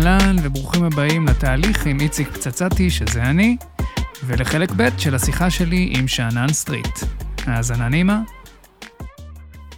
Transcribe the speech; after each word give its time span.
אהלן 0.00 0.36
וברוכים 0.42 0.84
הבאים 0.84 1.26
לתהליך 1.26 1.86
עם 1.86 2.00
איציק 2.00 2.28
פצצתי, 2.28 2.90
שזה 2.90 3.22
אני, 3.22 3.56
ולחלק 4.26 4.70
ב' 4.76 4.88
של 4.98 5.14
השיחה 5.14 5.50
שלי 5.50 5.92
עם 5.96 6.08
שאנן 6.08 6.52
סטריט. 6.52 6.98
האזנה 7.46 7.88
נעימה. 7.88 8.22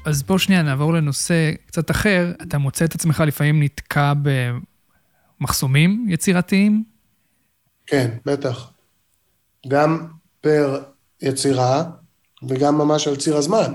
אז 0.04 0.22
בוא 0.22 0.38
שנייה 0.38 0.62
נעבור 0.62 0.92
לנושא 0.92 1.52
קצת 1.66 1.90
אחר. 1.90 2.32
אתה 2.42 2.58
מוצא 2.58 2.84
את 2.84 2.94
עצמך 2.94 3.22
לפעמים 3.26 3.62
נתקע 3.62 4.12
במחסומים 5.40 6.06
יצירתיים? 6.08 6.84
כן, 7.86 8.10
בטח. 8.26 8.70
גם 9.68 10.06
פר 10.40 10.82
יצירה 11.22 11.84
וגם 12.48 12.78
ממש 12.78 13.08
על 13.08 13.16
ציר 13.16 13.36
הזמן. 13.36 13.74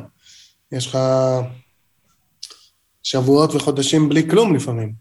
יש 0.72 0.88
לך 0.88 0.98
שבועות 3.04 3.56
וחודשים 3.56 4.10
בלי 4.10 4.30
כלום 4.30 4.56
לפעמים. 4.56 4.94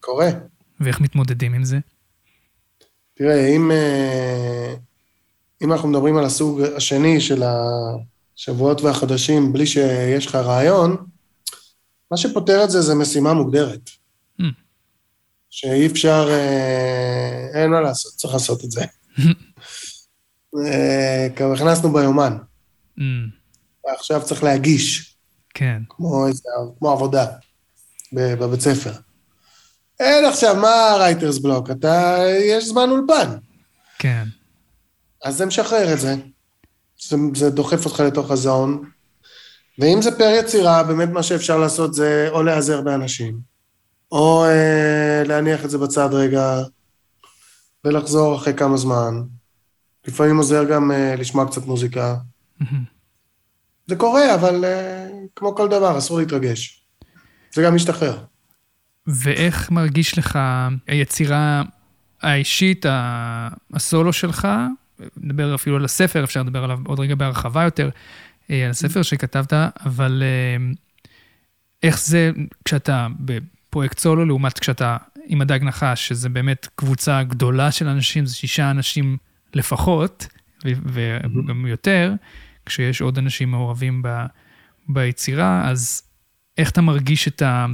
קורה. 0.00 0.28
ואיך 0.80 1.00
מתמודדים 1.00 1.54
עם 1.54 1.64
זה? 1.64 1.78
תראה, 3.14 3.46
אם, 3.46 3.70
אה, 3.70 4.74
אם 5.62 5.72
אנחנו 5.72 5.88
מדברים 5.88 6.16
על 6.16 6.24
הסוג 6.24 6.62
השני 6.62 7.20
של 7.20 7.42
השבועות 7.42 8.80
והחודשים 8.80 9.52
בלי 9.52 9.66
שיש 9.66 10.26
לך 10.26 10.34
רעיון, 10.34 10.96
מה 12.10 12.16
שפותר 12.16 12.64
את 12.64 12.70
זה 12.70 12.80
זה 12.80 12.94
משימה 12.94 13.34
מוגדרת. 13.34 13.90
Mm. 14.40 14.44
שאי 15.50 15.86
אפשר, 15.86 16.28
אה, 16.30 17.62
אין 17.62 17.70
מה 17.70 17.80
לעשות, 17.80 18.12
צריך 18.12 18.34
לעשות 18.34 18.64
את 18.64 18.70
זה. 18.70 18.84
אה, 20.66 21.28
כבר 21.36 21.52
הכנסנו 21.52 21.92
ביומן, 21.92 22.36
Mm, 22.98 23.00
ועכשיו 23.86 24.22
צריך 24.24 24.42
להגיש, 24.42 25.16
כן. 25.54 25.82
כמו, 25.88 26.26
כמו 26.78 26.90
עבודה 26.90 27.26
בבית 28.12 28.60
ספר. 28.60 28.92
אין 30.00 30.24
עכשיו, 30.24 30.56
מה 30.56 30.96
רייטרס 30.98 31.38
בלוק? 31.38 31.70
אתה, 31.70 32.18
יש 32.40 32.68
זמן 32.68 32.90
אולפן. 32.90 33.36
כן. 33.98 34.24
אז 35.24 35.36
זה 35.36 35.46
משחרר 35.46 35.92
את 35.92 36.00
זה. 36.00 36.14
זה, 37.08 37.16
זה 37.34 37.50
דוחף 37.50 37.84
אותך 37.84 38.00
לתוך 38.00 38.30
הזון. 38.30 38.84
ואם 39.78 40.02
זה 40.02 40.18
פר 40.18 40.32
יצירה, 40.38 40.82
באמת 40.82 41.08
מה 41.08 41.22
שאפשר 41.22 41.58
לעשות 41.58 41.94
זה 41.94 42.28
או 42.30 42.42
להיעזר 42.42 42.80
באנשים, 42.80 43.40
או 44.12 44.44
אה, 44.44 45.22
להניח 45.26 45.64
את 45.64 45.70
זה 45.70 45.78
בצד 45.78 46.08
רגע 46.12 46.62
ולחזור 47.84 48.36
אחרי 48.36 48.54
כמה 48.54 48.76
זמן. 48.76 49.22
לפעמים 50.06 50.36
עוזר 50.36 50.64
גם 50.64 50.92
אה, 50.92 51.16
לשמוע 51.16 51.46
קצת 51.46 51.66
מוזיקה. 51.66 52.16
זה 53.86 53.96
קורה, 53.96 54.34
אבל 54.34 54.64
אה, 54.64 55.08
כמו 55.36 55.54
כל 55.54 55.68
דבר, 55.68 55.98
אסור 55.98 56.18
להתרגש. 56.18 56.86
זה 57.54 57.62
גם 57.62 57.74
משתחרר. 57.74 58.18
ואיך 59.08 59.70
מרגיש 59.70 60.18
לך 60.18 60.38
היצירה 60.86 61.62
האישית, 62.22 62.86
הסולו 63.72 64.12
שלך? 64.12 64.48
נדבר 65.16 65.54
אפילו 65.54 65.76
על 65.76 65.84
הספר, 65.84 66.24
אפשר 66.24 66.42
לדבר 66.42 66.64
עליו 66.64 66.78
עוד 66.86 67.00
רגע 67.00 67.14
בהרחבה 67.14 67.64
יותר, 67.64 67.90
אה, 68.50 68.64
על 68.64 68.70
הספר 68.70 69.02
שכתבת, 69.02 69.52
אבל 69.86 70.22
אה, 70.22 70.72
איך 71.82 72.00
זה 72.00 72.30
כשאתה 72.64 73.06
בפרויקט 73.20 73.98
סולו, 73.98 74.24
לעומת 74.24 74.58
כשאתה 74.58 74.96
עם 75.26 75.40
הדג 75.40 75.58
נחש, 75.62 76.08
שזה 76.08 76.28
באמת 76.28 76.68
קבוצה 76.74 77.22
גדולה 77.22 77.70
של 77.70 77.88
אנשים, 77.88 78.26
זה 78.26 78.34
שישה 78.34 78.70
אנשים 78.70 79.16
לפחות, 79.54 80.26
וגם 80.64 81.66
יותר, 81.66 82.12
כשיש 82.66 83.00
עוד 83.00 83.18
אנשים 83.18 83.50
מעורבים 83.50 84.02
ב- 84.02 84.26
ביצירה, 84.88 85.70
אז 85.70 86.02
איך 86.58 86.70
אתה 86.70 86.80
מרגיש 86.80 87.28
את 87.28 87.42
ה... 87.42 87.66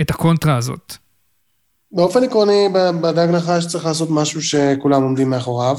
את 0.00 0.10
הקונטרה 0.10 0.56
הזאת. 0.56 0.94
באופן 1.92 2.24
עקרוני, 2.24 2.68
בדג 3.00 3.28
נחש 3.30 3.66
צריך 3.66 3.84
לעשות 3.84 4.08
משהו 4.10 4.42
שכולם 4.42 5.02
עומדים 5.02 5.30
מאחוריו, 5.30 5.78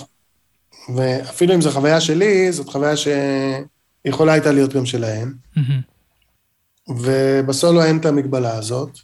ואפילו 0.96 1.56
אם 1.56 1.62
זו 1.62 1.72
חוויה 1.72 2.02
שלי, 2.02 2.52
זאת 2.52 2.70
חוויה 2.70 2.94
שיכולה 2.98 4.34
הייתה 4.34 4.52
להיות 4.52 4.74
גם 4.74 4.86
שלהם. 4.86 5.34
ובסולו 6.90 7.84
אין 7.84 7.98
את 7.98 8.06
המגבלה 8.06 8.56
הזאת. 8.56 9.00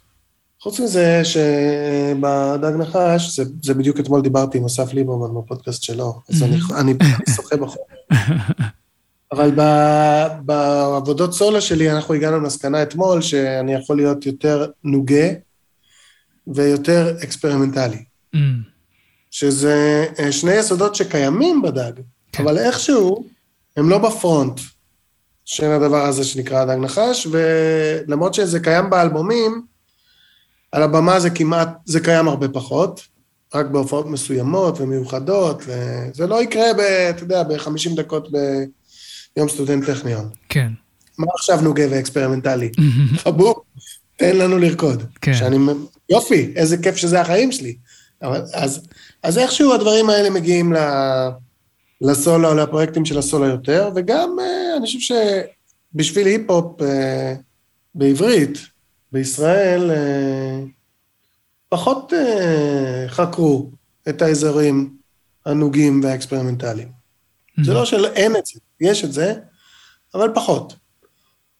חוץ 0.60 0.80
מזה 0.80 1.22
שבדג 1.24 2.72
נחש, 2.78 3.36
זה, 3.36 3.44
זה 3.62 3.74
בדיוק 3.74 4.00
אתמול 4.00 4.22
דיברתי 4.22 4.58
עם 4.58 4.64
אסף 4.64 4.92
ליברמן 4.92 5.40
בפודקאסט 5.40 5.82
שלו, 5.82 6.20
אז 6.28 6.42
אני, 6.42 6.56
אני 6.76 6.94
שוחה 7.36 7.56
בחור. 7.56 7.86
אבל 9.32 9.50
ב- 9.56 10.26
בעבודות 10.42 11.32
סולו 11.32 11.60
שלי 11.60 11.92
אנחנו 11.92 12.14
הגענו 12.14 12.36
למסקנה 12.36 12.82
אתמול 12.82 13.22
שאני 13.22 13.74
יכול 13.74 13.96
להיות 13.96 14.26
יותר 14.26 14.70
נוגה 14.84 15.28
ויותר 16.46 17.16
אקספרימנטלי. 17.22 18.04
אמ, 18.34 18.60
שזה 19.30 20.06
אה, 20.18 20.32
שני 20.32 20.52
יסודות 20.52 20.94
שקיימים 20.94 21.62
בדג, 21.62 21.92
כן. 22.32 22.42
אבל 22.42 22.58
איכשהו 22.58 23.24
הם 23.76 23.90
לא 23.90 23.98
ב 23.98 24.08
front 24.08 24.60
של 25.44 25.70
הדבר 25.70 26.04
הזה 26.04 26.24
שנקרא 26.24 26.64
דג 26.64 26.76
נחש, 26.80 27.26
ולמרות 27.30 28.34
שזה 28.34 28.60
קיים 28.60 28.90
באלבומים, 28.90 29.62
על 30.72 30.82
הבמה 30.82 31.20
זה 31.20 31.30
כמעט, 31.30 31.68
זה 31.84 32.00
קיים 32.00 32.28
הרבה 32.28 32.48
פחות, 32.48 33.00
רק 33.54 33.66
בהופעות 33.66 34.06
מסוימות 34.06 34.80
ומיוחדות, 34.80 35.62
וזה 35.66 36.26
לא 36.26 36.42
יקרה, 36.42 36.74
ב, 36.74 36.80
אתה 36.80 37.22
יודע, 37.22 37.42
ב-50 37.42 37.96
דקות 37.96 38.28
ביום 39.36 39.48
סטודנט 39.48 39.84
טכניון. 39.86 40.28
כן. 40.48 40.72
מה 41.18 41.26
עכשיו 41.34 41.60
נוגה 41.60 41.84
ואקספרימנטלי? 41.90 42.70
חבוב, 43.16 43.54
תן 44.18 44.36
לנו 44.36 44.58
לרקוד. 44.58 45.02
כן. 45.20 45.34
שאני, 45.34 45.56
יופי, 46.10 46.52
איזה 46.56 46.76
כיף 46.76 46.96
שזה 46.96 47.20
החיים 47.20 47.52
שלי. 47.52 47.76
אבל, 48.22 48.42
אז, 48.54 48.88
אז 49.22 49.38
איכשהו 49.38 49.74
הדברים 49.74 50.10
האלה 50.10 50.30
מגיעים 50.30 50.72
ל, 50.72 50.78
לסולו, 52.00 52.54
לפרויקטים 52.54 53.04
של 53.04 53.18
הסולו 53.18 53.46
יותר, 53.46 53.90
וגם 53.94 54.36
אה, 54.40 54.76
אני 54.76 54.86
חושב 54.86 55.14
שבשביל 55.94 56.26
היפ-הופ 56.26 56.82
אה, 56.82 57.34
בעברית, 57.94 58.58
בישראל, 59.12 59.90
אה, 59.90 60.60
פחות 61.68 62.12
חקרו 63.08 63.70
את 64.08 64.22
האזורים 64.22 64.94
הנוגים 65.46 66.00
והאקספרימנטליים. 66.04 66.97
זה 67.64 67.74
לא 67.74 67.84
שאין 67.84 68.36
את 68.36 68.46
זה, 68.46 68.60
יש 68.80 69.04
את 69.04 69.12
זה, 69.12 69.34
אבל 70.14 70.30
פחות. 70.34 70.76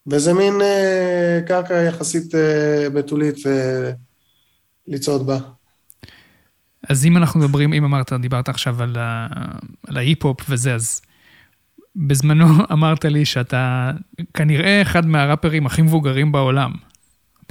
וזה 0.07 0.35
מין 0.35 0.61
אה, 0.63 1.41
קרקע 1.47 1.75
יחסית 1.75 2.35
אה, 2.35 2.91
בתולית 2.91 3.47
אה, 3.47 3.91
לצעוד 4.87 5.27
בה. 5.27 5.39
אז 6.89 7.07
אם 7.07 7.17
אנחנו 7.17 7.41
מדברים, 7.41 7.73
אם 7.73 7.85
אמרת, 7.85 8.13
דיברת 8.13 8.49
עכשיו 8.49 8.83
על, 8.83 8.97
ה, 8.99 9.27
על 9.87 9.97
ההיפ-הופ 9.97 10.41
וזה, 10.49 10.75
אז 10.75 11.01
בזמנו 11.97 12.47
אמרת 12.73 13.05
לי 13.05 13.25
שאתה 13.25 13.91
כנראה 14.35 14.83
אחד 14.83 15.07
מהראפרים 15.07 15.67
הכי 15.67 15.83
מבוגרים 15.83 16.33
בעולם. 16.33 16.73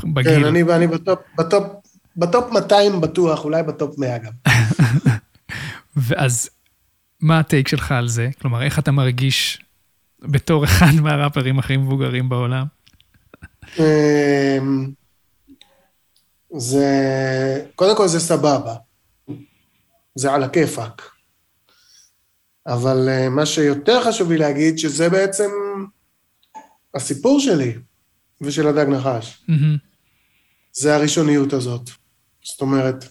בגיל. 0.04 0.40
כן, 0.40 0.46
אני, 0.46 0.64
אני 0.64 0.88
ב 0.88 0.94
top, 0.94 1.20
ב 1.38 1.43
top, 1.43 1.64
ב 2.18 2.26
top 2.26 2.52
200 2.52 3.02
בטוח, 3.02 3.44
אולי 3.44 3.64
ב 3.64 3.73
top 3.73 4.00
100 4.00 4.18
גם. 4.18 4.32
ואז 5.96 6.50
מה 7.20 7.40
ה 7.40 7.45
take 7.45 7.68
שלך 7.68 7.92
על 7.92 8.08
זה? 8.08 8.30
כלומר, 8.42 8.64
איך 8.64 8.80
אתה 8.80 8.92
מרגיש 8.92 9.62
בתור 10.20 10.66
אחד 10.66 10.92
מהראפרים 11.04 11.60
הכי 11.60 11.78
מבוגרים 11.78 12.30
בעולם? 12.30 12.66
אמ, 13.80 14.92
זה, 16.58 16.86
קודם 17.76 17.98
כל 17.98 18.08
זה 18.08 18.20
סבבה. 18.20 18.76
זה 20.16 20.34
על 20.34 20.44
הכיפאק. 20.44 21.12
אבל 22.68 23.10
אה, 23.10 23.30
מה 23.30 23.46
שיותר 23.46 24.04
חשוב 24.04 24.32
לי 24.32 24.38
להגיד, 24.38 24.78
שזה 24.78 25.10
בעצם 25.10 25.50
הסיפור 26.94 27.40
שלי 27.40 27.76
ושל 28.42 28.68
הדג 28.68 28.86
נחש. 28.90 29.46
זה 30.74 30.96
הראשוניות 30.96 31.54
הזאת. 31.54 31.90
זאת 32.44 32.62
אומרת, 32.62 33.06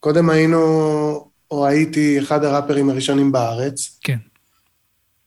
קודם 0.00 0.30
היינו, 0.30 1.30
או 1.50 1.66
הייתי 1.66 2.18
אחד 2.18 2.44
הראפרים 2.44 2.90
הראשונים 2.90 3.32
בארץ, 3.32 3.98
כן. 4.02 4.18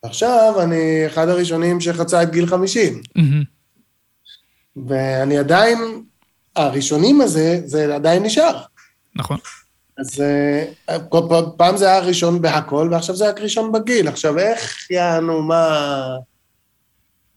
עכשיו 0.03 0.53
אני 0.63 1.07
אחד 1.07 1.29
הראשונים 1.29 1.81
שחצה 1.81 2.23
את 2.23 2.31
גיל 2.31 2.45
50. 2.45 3.01
מהמם. 3.15 3.43
ואני 4.87 5.37
עדיין, 5.37 5.77
הראשונים 6.55 7.21
הזה, 7.21 7.61
זה 7.65 7.95
עדיין 7.95 8.23
נשאר. 8.23 8.63
נכון. 9.15 9.37
אז 9.97 10.21
אה, 10.21 10.99
פעם, 11.57 11.77
זה 11.77 11.87
היה 11.87 11.99
ראשון 11.99 12.41
בהכל, 12.41 12.89
ועכשיו 12.91 13.15
זה 13.15 13.29
רק 13.29 13.39
ראשון 13.39 13.71
בגיל. 13.71 14.07
עכשיו, 14.07 14.39
איך 14.39 14.91
יענו, 14.91 15.41
מה... 15.41 16.17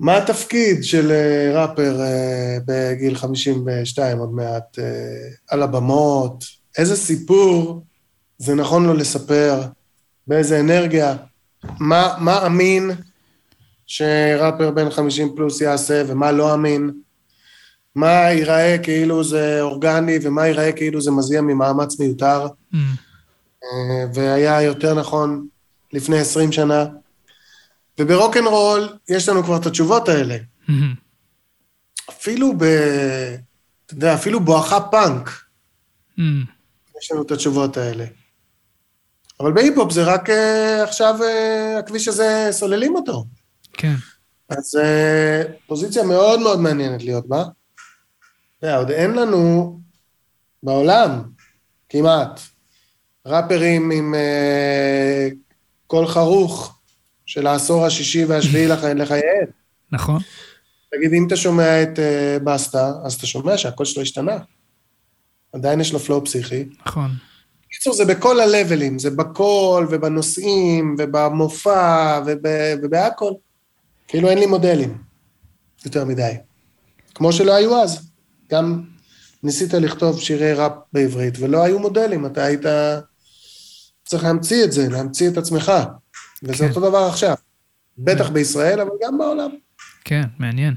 מה 0.00 0.16
התפקיד 0.16 0.84
של 0.84 1.10
אה, 1.10 1.62
ראפר 1.62 2.00
אה, 2.00 2.58
בגיל 2.66 3.14
52 3.14 4.18
עוד 4.18 4.32
מעט 4.32 4.78
על 5.48 5.62
הבמות? 5.62 6.44
איזה 6.78 6.96
סיפור 6.96 7.82
זה 8.40 8.54
נכון 8.54 8.86
לו 8.86 8.94
לספר? 8.94 9.62
באיזה 10.26 10.60
אנרגיה? 10.60 11.16
מה, 11.80 12.16
מה 12.20 12.46
אמין 12.46 12.90
שראפר 13.86 14.70
בן 14.70 14.90
50 14.90 15.32
פלוס 15.36 15.60
יעשה 15.60 16.02
ומה 16.06 16.32
לא 16.32 16.54
אמין? 16.54 16.90
מה 17.94 18.08
ייראה 18.08 18.76
כאילו 18.82 19.24
זה 19.24 19.60
אורגני 19.60 20.18
ומה 20.22 20.46
ייראה 20.46 20.72
כאילו 20.72 21.00
זה 21.00 21.10
מזיע 21.10 21.40
ממאמץ 21.40 22.00
מיותר, 22.00 22.46
Mm, 22.72 22.76
אה, 23.64 24.06
והיה 24.14 24.62
יותר 24.62 24.94
נכון 24.94 25.46
לפני 25.92 26.18
20 26.18 26.52
שנה. 26.52 26.84
וברוקנרול 27.98 28.88
יש 29.08 29.28
לנו 29.28 29.44
כבר 29.44 29.56
את 29.56 29.66
התשובות 29.66 30.08
האלה. 30.08 30.36
mm, 30.68 30.72
אפילו 32.10 32.52
ב... 32.58 32.62
אתה 33.86 33.94
יודע, 33.94 34.14
אפילו 34.14 34.40
בואכה 34.40 34.80
פאנק, 34.80 35.30
mm, 36.18 36.22
יש 37.02 37.12
לנו 37.12 37.22
את 37.22 37.30
התשובות 37.30 37.76
האלה. 37.76 38.04
אבל 39.40 39.52
בהיפ-הופ 39.52 39.92
זה 39.92 40.04
רק 40.04 40.30
אה, 40.30 40.82
עכשיו 40.84 41.14
אה, 41.22 41.78
הכביש 41.78 42.08
הזה, 42.08 42.48
סוללים 42.50 42.94
אותו. 42.94 43.24
כן. 43.72 43.94
אז 44.48 44.76
אה, 44.82 45.42
פוזיציה 45.66 46.02
מאוד 46.04 46.40
מאוד 46.40 46.60
מעניינת 46.60 47.02
להיות 47.02 47.26
בה. 47.28 47.42
אתה 48.58 48.66
יודע, 48.66 48.76
עוד 48.76 48.90
אין 48.90 49.10
לנו 49.10 49.78
בעולם, 50.62 51.22
כמעט, 51.88 52.40
ראפרים 53.26 53.90
עם 53.90 54.14
קול 55.86 56.06
חרוך 56.06 56.78
של 57.26 57.46
העשור 57.46 57.86
השישי 57.86 58.24
והשביעי 58.24 58.68
לח- 58.72 58.84
לחייהם. 58.84 59.46
נכון. 59.92 60.20
תגיד, 60.96 61.12
אם 61.12 61.26
אתה 61.26 61.36
שומע 61.36 61.82
את 61.82 61.98
אה, 61.98 62.36
Busta, 62.44 62.92
אז 63.04 63.14
אתה 63.14 63.26
שומע 63.26 63.58
שהקול 63.58 63.86
שלו 63.86 64.02
השתנה. 64.02 64.38
עדיין 65.52 65.80
יש 65.80 65.92
לו 65.92 65.98
flow 65.98 66.24
פסיכי. 66.24 66.64
נכון. 66.86 67.10
בקיצור, 67.70 67.94
זה 67.94 68.04
בכל 68.04 68.40
ה 68.40 68.47
level 68.47 68.79
ים, 68.79 68.98
זה 68.98 69.10
בקול 69.10 69.86
ובנושאים 69.90 70.96
ובמופע 70.98 72.20
וב, 72.26 72.46
ובהכל. 72.82 73.32
כאילו 74.08 74.28
אין 74.28 74.38
לי 74.38 74.46
מודלים 74.46 74.98
יותר 75.84 76.04
מדי. 76.04 76.32
כמו 77.14 77.32
שלא 77.32 77.54
היו 77.54 77.82
אז. 77.82 78.10
גם 78.50 78.82
ניסית 79.42 79.74
לכתוב 79.74 80.20
שירי 80.20 80.52
ראפ 80.52 80.72
בעברית, 80.92 81.34
ולא 81.38 81.64
היו 81.64 81.78
מודלים, 81.78 82.26
אתה 82.26 82.44
היית 82.44 82.60
צריך 84.04 84.24
להמציא 84.24 84.64
את 84.64 84.72
זה, 84.72 84.88
להמציא 84.88 85.28
את 85.28 85.36
עצמך. 85.36 85.72
וזה 86.42 86.58
כן. 86.58 86.68
אותו 86.68 86.80
דבר 86.80 86.98
עכשיו. 86.98 87.34
בטח 87.98 88.30
בישראל, 88.30 88.80
אבל 88.80 88.90
גם 89.04 89.18
בעולם. 89.18 89.50
כן, 90.04 90.22
מעניין. 90.38 90.74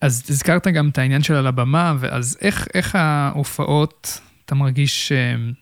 אז 0.00 0.22
הזכרת 0.28 0.66
גם 0.66 0.88
את 0.88 0.98
העניין 0.98 1.22
של 1.22 1.34
על 1.34 1.46
הבמה, 1.46 1.94
ואז 2.00 2.36
איך, 2.40 2.68
איך 2.74 2.94
ההופעות, 2.94 4.20
אתה 4.44 4.54
מרגיש 4.54 5.08
שהן 5.08 5.52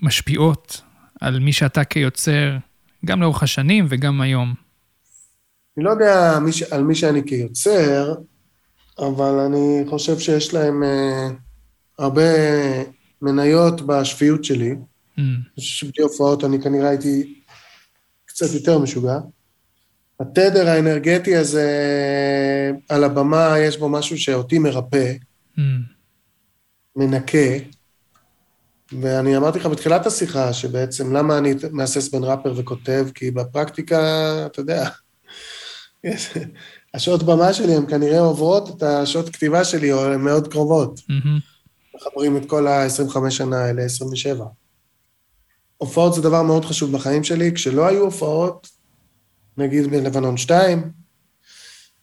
משפיעות 0.00 0.80
על 1.20 1.38
מי 1.38 1.52
שאתה 1.52 1.84
כיוצר, 1.84 2.56
גם 3.04 3.22
לאורך 3.22 3.42
השנים 3.42 3.86
וגם 3.88 4.20
היום? 4.20 4.54
אני 5.76 5.84
לא 5.84 5.90
יודע 5.90 6.38
מי 6.42 6.52
ש... 6.52 6.62
על 6.62 6.84
מי 6.84 6.94
שאני 6.94 7.22
כיוצר, 7.26 8.14
אבל 8.98 9.38
אני 9.38 9.84
חושב 9.88 10.18
שיש 10.18 10.54
להם 10.54 10.82
אה, 10.82 11.28
הרבה 11.98 12.22
מניות 13.22 13.80
בשפיות 13.86 14.44
שלי. 14.44 14.74
Mm, 15.18 15.20
שבלי 15.58 16.02
הופעות 16.02 16.44
אני 16.44 16.62
כנראה 16.62 16.88
הייתי 16.88 17.34
קצת 18.26 18.54
יותר 18.54 18.78
משוגע. 18.78 19.18
התדר 20.20 20.68
האנרגטי 20.68 21.36
הזה 21.36 21.70
על 22.88 23.04
הבמה, 23.04 23.54
יש 23.58 23.76
בו 23.76 23.88
משהו 23.88 24.18
שאותי 24.18 24.58
מרפא, 24.58 25.12
mm, 25.56 25.60
מנקה. 26.96 27.48
ואני 28.92 29.36
אמרתי 29.36 29.58
לך 29.58 29.66
בתחילת 29.66 30.06
השיחה, 30.06 30.52
שבעצם 30.52 31.12
למה 31.12 31.38
אני 31.38 31.54
מהסס 31.70 32.08
בין 32.08 32.24
ראפר 32.24 32.52
וכותב, 32.56 33.06
כי 33.14 33.30
בפרקטיקה, 33.30 33.98
אתה 34.46 34.60
יודע, 34.60 34.88
השעות 36.94 37.22
במה 37.22 37.52
שלי 37.52 37.74
הן 37.74 37.86
כנראה 37.88 38.20
עוברות 38.20 38.76
את 38.76 38.82
השעות 38.82 39.28
כתיבה 39.28 39.64
שלי, 39.64 39.92
או 39.92 40.04
הן 40.04 40.20
מאוד 40.20 40.48
קרובות. 40.48 41.00
מחברים 41.94 42.36
את 42.36 42.46
כל 42.46 42.66
ה-25 42.66 43.30
שנה 43.30 43.56
האלה, 43.56 43.82
27. 43.82 44.44
הופעות 45.76 46.14
זה 46.14 46.22
דבר 46.22 46.42
מאוד 46.42 46.64
חשוב 46.64 46.92
בחיים 46.92 47.24
שלי. 47.24 47.52
כשלא 47.54 47.86
היו 47.86 48.04
הופעות, 48.04 48.68
נגיד 49.56 49.90
בלבנון 49.90 50.36
2, 50.36 50.90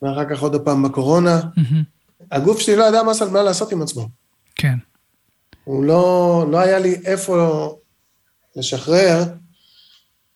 ואחר 0.01 0.29
כך 0.29 0.41
עוד 0.41 0.61
פעם 0.61 0.83
בקורונה. 0.83 1.41
הגוף 2.31 2.59
שלי 2.59 2.75
לא 2.75 2.83
ידע 2.83 3.01
מה 3.31 3.43
לעשות 3.43 3.71
עם 3.71 3.81
עצמו. 3.81 4.09
כן, 4.55 4.77
הוא 5.63 5.83
לא, 5.83 6.45
לא 6.51 6.59
היה 6.59 6.79
לי 6.79 6.95
איפה 7.05 7.77
לשחרר 8.55 9.23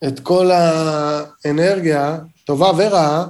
את 0.08 0.20
כל 0.20 0.52
האנרגיה, 0.52 2.18
טובה 2.46 2.72
ורעה, 2.78 3.28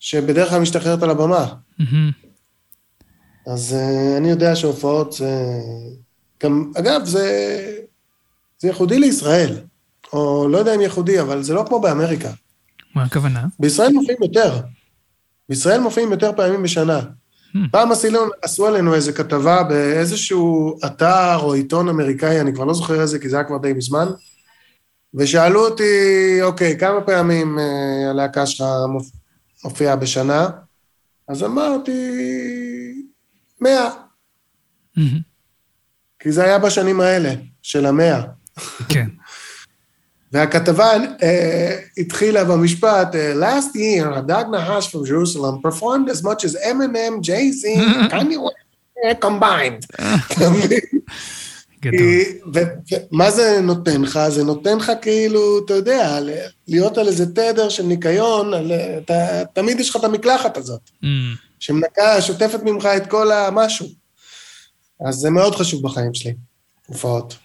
שבדרך 0.00 0.50
כלל 0.50 0.60
משתחררת 0.60 1.02
על 1.02 1.10
הבמה. 1.10 1.54
מהמם, 1.78 2.10
אז 3.46 3.76
uh, 3.78 4.18
אני 4.18 4.30
יודע 4.30 4.56
שהופעות 4.56 5.12
זה... 5.12 5.30
גם, 6.42 6.72
אגב, 6.78 7.04
זה, 7.04 7.26
זה 8.58 8.68
ייחודי 8.68 8.98
לישראל, 8.98 9.58
או 10.12 10.48
לא 10.48 10.58
יודע 10.58 10.74
אם 10.74 10.80
ייחודי, 10.80 11.20
אבל 11.20 11.42
זה 11.42 11.54
לא 11.54 11.64
כמו 11.68 11.80
באמריקה. 11.80 12.30
מה 12.94 13.04
הכוונה? 13.04 13.46
בישראל 13.60 13.92
מופיעים 13.92 14.18
יותר. 14.22 14.60
בישראל 15.48 15.80
מופיעים 15.80 16.12
יותר 16.12 16.32
פעמים 16.36 16.62
בשנה. 16.62 17.00
פעם 17.70 17.92
עשו, 17.92 18.08
עשו 18.42 18.66
עלינו 18.66 18.94
איזו 18.94 19.12
כתבה 19.14 19.62
באיזשהו 19.62 20.78
אתר 20.86 21.36
או 21.42 21.54
עיתון 21.54 21.88
אמריקאי, 21.88 22.40
אני 22.40 22.54
כבר 22.54 22.64
לא 22.64 22.74
זוכר 22.74 23.00
איזה, 23.00 23.18
כי 23.18 23.28
זה 23.28 23.36
היה 23.36 23.44
כבר 23.44 23.58
די 23.58 23.72
מזמן, 23.72 24.06
ושאלו 25.14 25.66
אותי, 25.68 25.82
אוקיי, 26.42 26.78
כמה 26.78 27.00
פעמים 27.00 27.58
אה, 27.58 28.10
הלהקה 28.10 28.46
שלך 28.46 28.66
מופ- 28.88 29.16
מופיעה 29.64 29.96
בשנה? 29.96 30.48
אז 31.28 31.44
אמרתי, 31.44 31.92
מאה. 33.60 33.90
כי 36.18 36.32
זה 36.32 36.44
היה 36.44 36.58
בשנים 36.58 37.00
האלה, 37.00 37.34
של 37.62 37.86
המאה. 37.86 38.22
כן, 38.88 39.06
והכתבה 40.36 40.90
אה, 41.22 41.78
התחילה 41.98 42.44
במשפט, 42.44 43.14
אה, 43.14 43.32
last 43.34 43.74
year, 43.76 44.16
הדג 44.16 44.44
נחש 44.52 44.94
from 44.94 44.98
Jerusalem 45.08 45.68
performed 45.70 46.10
as 46.10 46.22
much 46.22 46.44
as 46.44 46.54
M&M, 46.64 47.22
Jay-Z, 47.22 47.80
Kanye 48.12 48.36
West, 48.44 49.24
combined. 49.24 50.02
ומה 53.12 53.30
זה 53.30 53.60
נותן 53.62 54.02
לך? 54.02 54.20
זה 54.28 54.44
נותן 54.44 54.76
לך 54.78 54.92
כאילו, 55.02 55.58
אתה 55.64 55.74
יודע, 55.74 56.18
להיות 56.68 56.98
על 56.98 57.08
איזה 57.08 57.26
תדר 57.26 57.68
של 57.68 57.82
ניקיון, 57.82 58.54
על- 58.54 58.72
אתה, 59.04 59.14
תמיד 59.52 59.80
יש 59.80 59.90
לך 59.90 59.96
את 59.96 60.04
המקלחת 60.04 60.56
הזאת, 60.56 60.80
מהמם, 61.02 61.34
שמנקה, 61.58 62.22
שוטפת 62.22 62.62
ממך 62.62 62.86
את 62.96 63.06
כל 63.10 63.32
המשהו. 63.32 63.86
אז 65.06 65.14
זה 65.14 65.30
מאוד 65.30 65.54
חשוב 65.54 65.82
בחיים 65.82 66.14
שלי, 66.14 66.34
הופעות. 66.86 67.36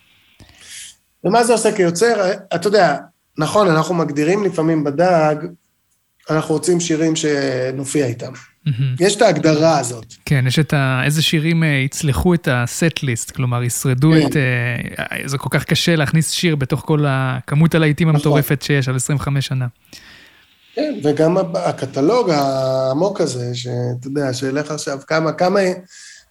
ומה 1.23 1.43
זה 1.43 1.53
עושה 1.53 1.71
כיוצר? 1.71 2.31
אתה 2.55 2.67
יודע, 2.67 2.97
נכון, 3.37 3.69
אנחנו 3.69 3.95
מגדירים 3.95 4.43
לפעמים 4.43 4.83
בדג, 4.83 5.35
אנחנו 6.29 6.53
רוצים 6.55 6.79
שירים 6.79 7.15
שנופיע 7.15 8.05
איתם. 8.05 8.31
מהמם. 8.65 8.95
יש 8.99 9.15
את 9.15 9.21
ההגדרה 9.21 9.79
הזאת. 9.79 10.05
כן, 10.25 10.43
יש 10.47 10.59
את 10.59 10.73
ה... 10.73 11.01
איזה 11.05 11.21
שירים 11.21 11.63
אה, 11.63 11.69
יצלחו 11.69 12.33
את 12.33 12.47
הסט 12.51 13.03
ליסט, 13.03 13.31
כלומר, 13.31 13.63
ישרדו 13.63 14.11
כן. 14.11 14.27
את... 14.27 14.35
אה, 14.35 15.27
זה 15.27 15.37
כל 15.37 15.49
כך 15.51 15.63
קשה 15.63 15.95
להכניס 15.95 16.31
שיר 16.31 16.55
בתוך 16.55 16.81
כל 16.85 17.05
הכמות 17.07 17.75
הלהיטים 17.75 18.07
נכון. 18.07 18.15
המטורפת 18.15 18.61
שיש 18.61 18.89
על 18.89 18.95
25 18.95 19.47
שנה. 19.47 19.67
כן, 20.75 20.93
וגם 21.03 21.37
הקטלוג 21.55 22.29
העמוק 22.29 23.21
הזה, 23.21 23.55
שאתה 23.55 24.07
יודע, 24.07 24.33
שילך 24.33 24.71
עכשיו, 24.71 24.99
כמה, 25.07 25.31
כמה, 25.31 25.59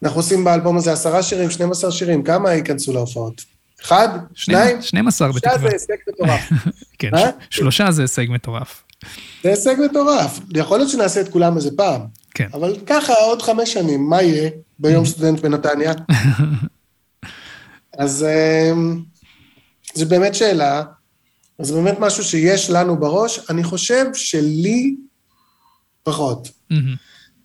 אנחנו 0.02 0.18
עושים 0.18 0.44
באלבום 0.44 0.76
הזה 0.76 0.92
עשרה 0.92 1.22
שירים, 1.22 1.50
12 1.50 1.90
שירים, 1.90 2.22
כמה 2.22 2.52
ייכנסו 2.52 2.92
להופעות? 2.92 3.42
אחד? 3.82 4.08
שניים? 4.34 4.82
12 4.82 5.28
שלושה 5.32 5.48
בתקווה. 5.48 5.70
זה 5.70 5.74
הישג 5.74 5.94
מטורף. 6.08 6.50
כן, 6.98 7.14
אה? 7.14 7.30
שלושה 7.50 7.90
זה 7.90 8.02
הישג 8.02 8.26
מטורף. 8.28 8.82
זה 9.42 9.50
הישג 9.50 9.74
מטורף. 9.90 10.40
יכול 10.56 10.78
להיות 10.78 10.90
שנעשה 10.90 11.20
את 11.20 11.28
כולם 11.28 11.56
איזה 11.56 11.70
פעם, 11.76 12.00
כן. 12.34 12.48
אבל 12.54 12.76
ככה 12.86 13.12
עוד 13.12 13.42
חמש 13.42 13.72
שנים, 13.72 14.08
מה 14.08 14.22
יהיה 14.22 14.50
ביום 14.78 15.06
סטודנט 15.10 15.40
בנתניה? 15.40 15.92
אז 17.98 18.26
אמ, 18.72 19.02
זו 19.94 20.06
באמת 20.06 20.34
שאלה, 20.34 20.82
זה 21.58 21.74
באמת 21.74 21.96
משהו 21.98 22.24
שיש 22.24 22.70
לנו 22.70 22.96
בראש. 23.00 23.50
אני 23.50 23.64
חושב 23.64 24.04
שלי 24.14 24.94
פחות. 26.02 26.48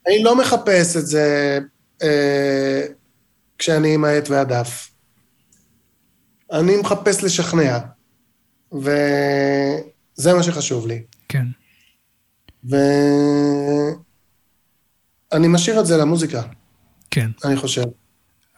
אני 0.08 0.24
לא 0.24 0.36
מחפש 0.36 0.98
את 0.98 1.08
זה 1.08 1.60
אה, 2.04 2.82
כשאני 3.58 3.94
עם 3.94 4.06
העט 4.06 4.30
והדף. 4.30 4.90
אני 6.56 6.78
מחפש 6.78 7.24
לשכנע, 7.24 7.78
וזה 8.74 10.34
מה 10.34 10.44
שחשוב 10.44 10.88
לי. 10.88 11.02
כן. 11.30 11.46
ואני 12.64 12.78
משאיר 15.48 15.80
את 15.80 15.86
זה 15.86 15.98
למוזיקה, 15.98 16.42
כן. 17.12 17.32
אני 17.46 17.56
חושב. 17.56 17.84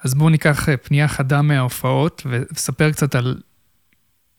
אז 0.03 0.13
בואו 0.13 0.29
ניקח 0.29 0.69
אה, 0.69 0.77
פנייה 0.77 1.07
חדה 1.07 1.41
מההופעות, 1.41 2.23
וספר 2.29 2.91
קצת 2.91 3.15
על 3.15 3.41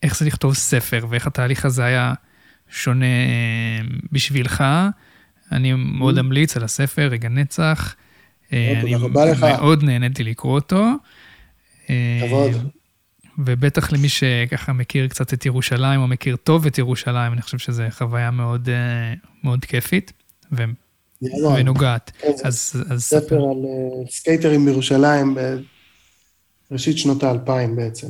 איך 0.03 0.17
זה 0.17 0.25
לכתוב 0.25 0.53
ספר, 0.53 1.05
ואיך 1.09 1.27
התהליך 1.27 1.65
הזה 1.65 1.85
היה 1.85 2.13
שונה 2.69 3.05
אה, 3.05 3.81
בשבילך. 4.11 4.63
אני 5.51 5.73
מאוד 5.73 6.17
אמליץ 6.17 6.57
על 6.57 6.63
הספר, 6.63 7.07
רגע 7.11 7.29
נצח. 7.29 7.95
אה, 8.53 8.81
אני. 8.81 8.95
מאוד 9.41 9.83
נהניתי 9.83 10.23
לקרוא 10.23 10.55
אותו. 10.55 10.85
כבוד. 12.27 12.69
ובטח 13.45 13.91
למי 13.91 14.09
שככה 14.09 14.73
מכיר 14.73 15.07
קצת 15.07 15.33
את 15.33 15.45
ירושלים, 15.45 16.01
או 16.01 16.07
מכיר 16.07 16.35
טוב 16.35 16.65
את 16.65 16.77
ירושלים, 16.77 17.33
אני 17.33 17.41
חושב 17.41 17.57
שזו 17.57 17.83
חוויה 17.89 18.31
מאוד, 18.31 18.69
אה, 18.69 19.13
מאוד 19.43 19.65
כיפית 19.65 20.13
ו-. 20.51 20.63
ונוגעת. 21.55 22.11
אז, 22.43 22.83
אז 22.89 23.03
ספר 23.03 23.25
ספר. 23.25 23.35
על 23.35 23.41
אה, 23.41 24.11
סקייטרים 24.11 24.65
בירושלים 24.65 25.37
בראשית 26.69 26.97
שנות 26.97 27.23
האלפיים 27.23 27.75
בעצם. 27.75 28.07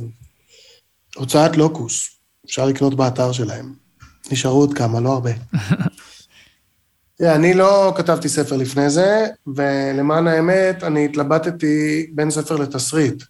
הוצאת 1.16 1.56
לוקוס, 1.56 2.18
אפשר 2.46 2.66
לקנות 2.66 2.94
באתר 2.94 3.32
שלהם. 3.32 3.74
נשארו 4.32 4.60
עוד 4.60 4.74
כמה, 4.74 5.00
לא 5.00 5.12
הרבה. 5.12 5.30
תראה, 7.18 7.34
אני 7.34 7.54
לא 7.54 7.94
כתבתי 7.96 8.28
ספר 8.28 8.56
לפני 8.56 8.90
זה, 8.90 9.26
ולמען 9.46 10.26
האמת, 10.26 10.84
אני 10.84 11.04
התלבטתי 11.04 12.06
בין 12.14 12.30
ספר 12.30 12.56
לתסריט. 12.56 13.22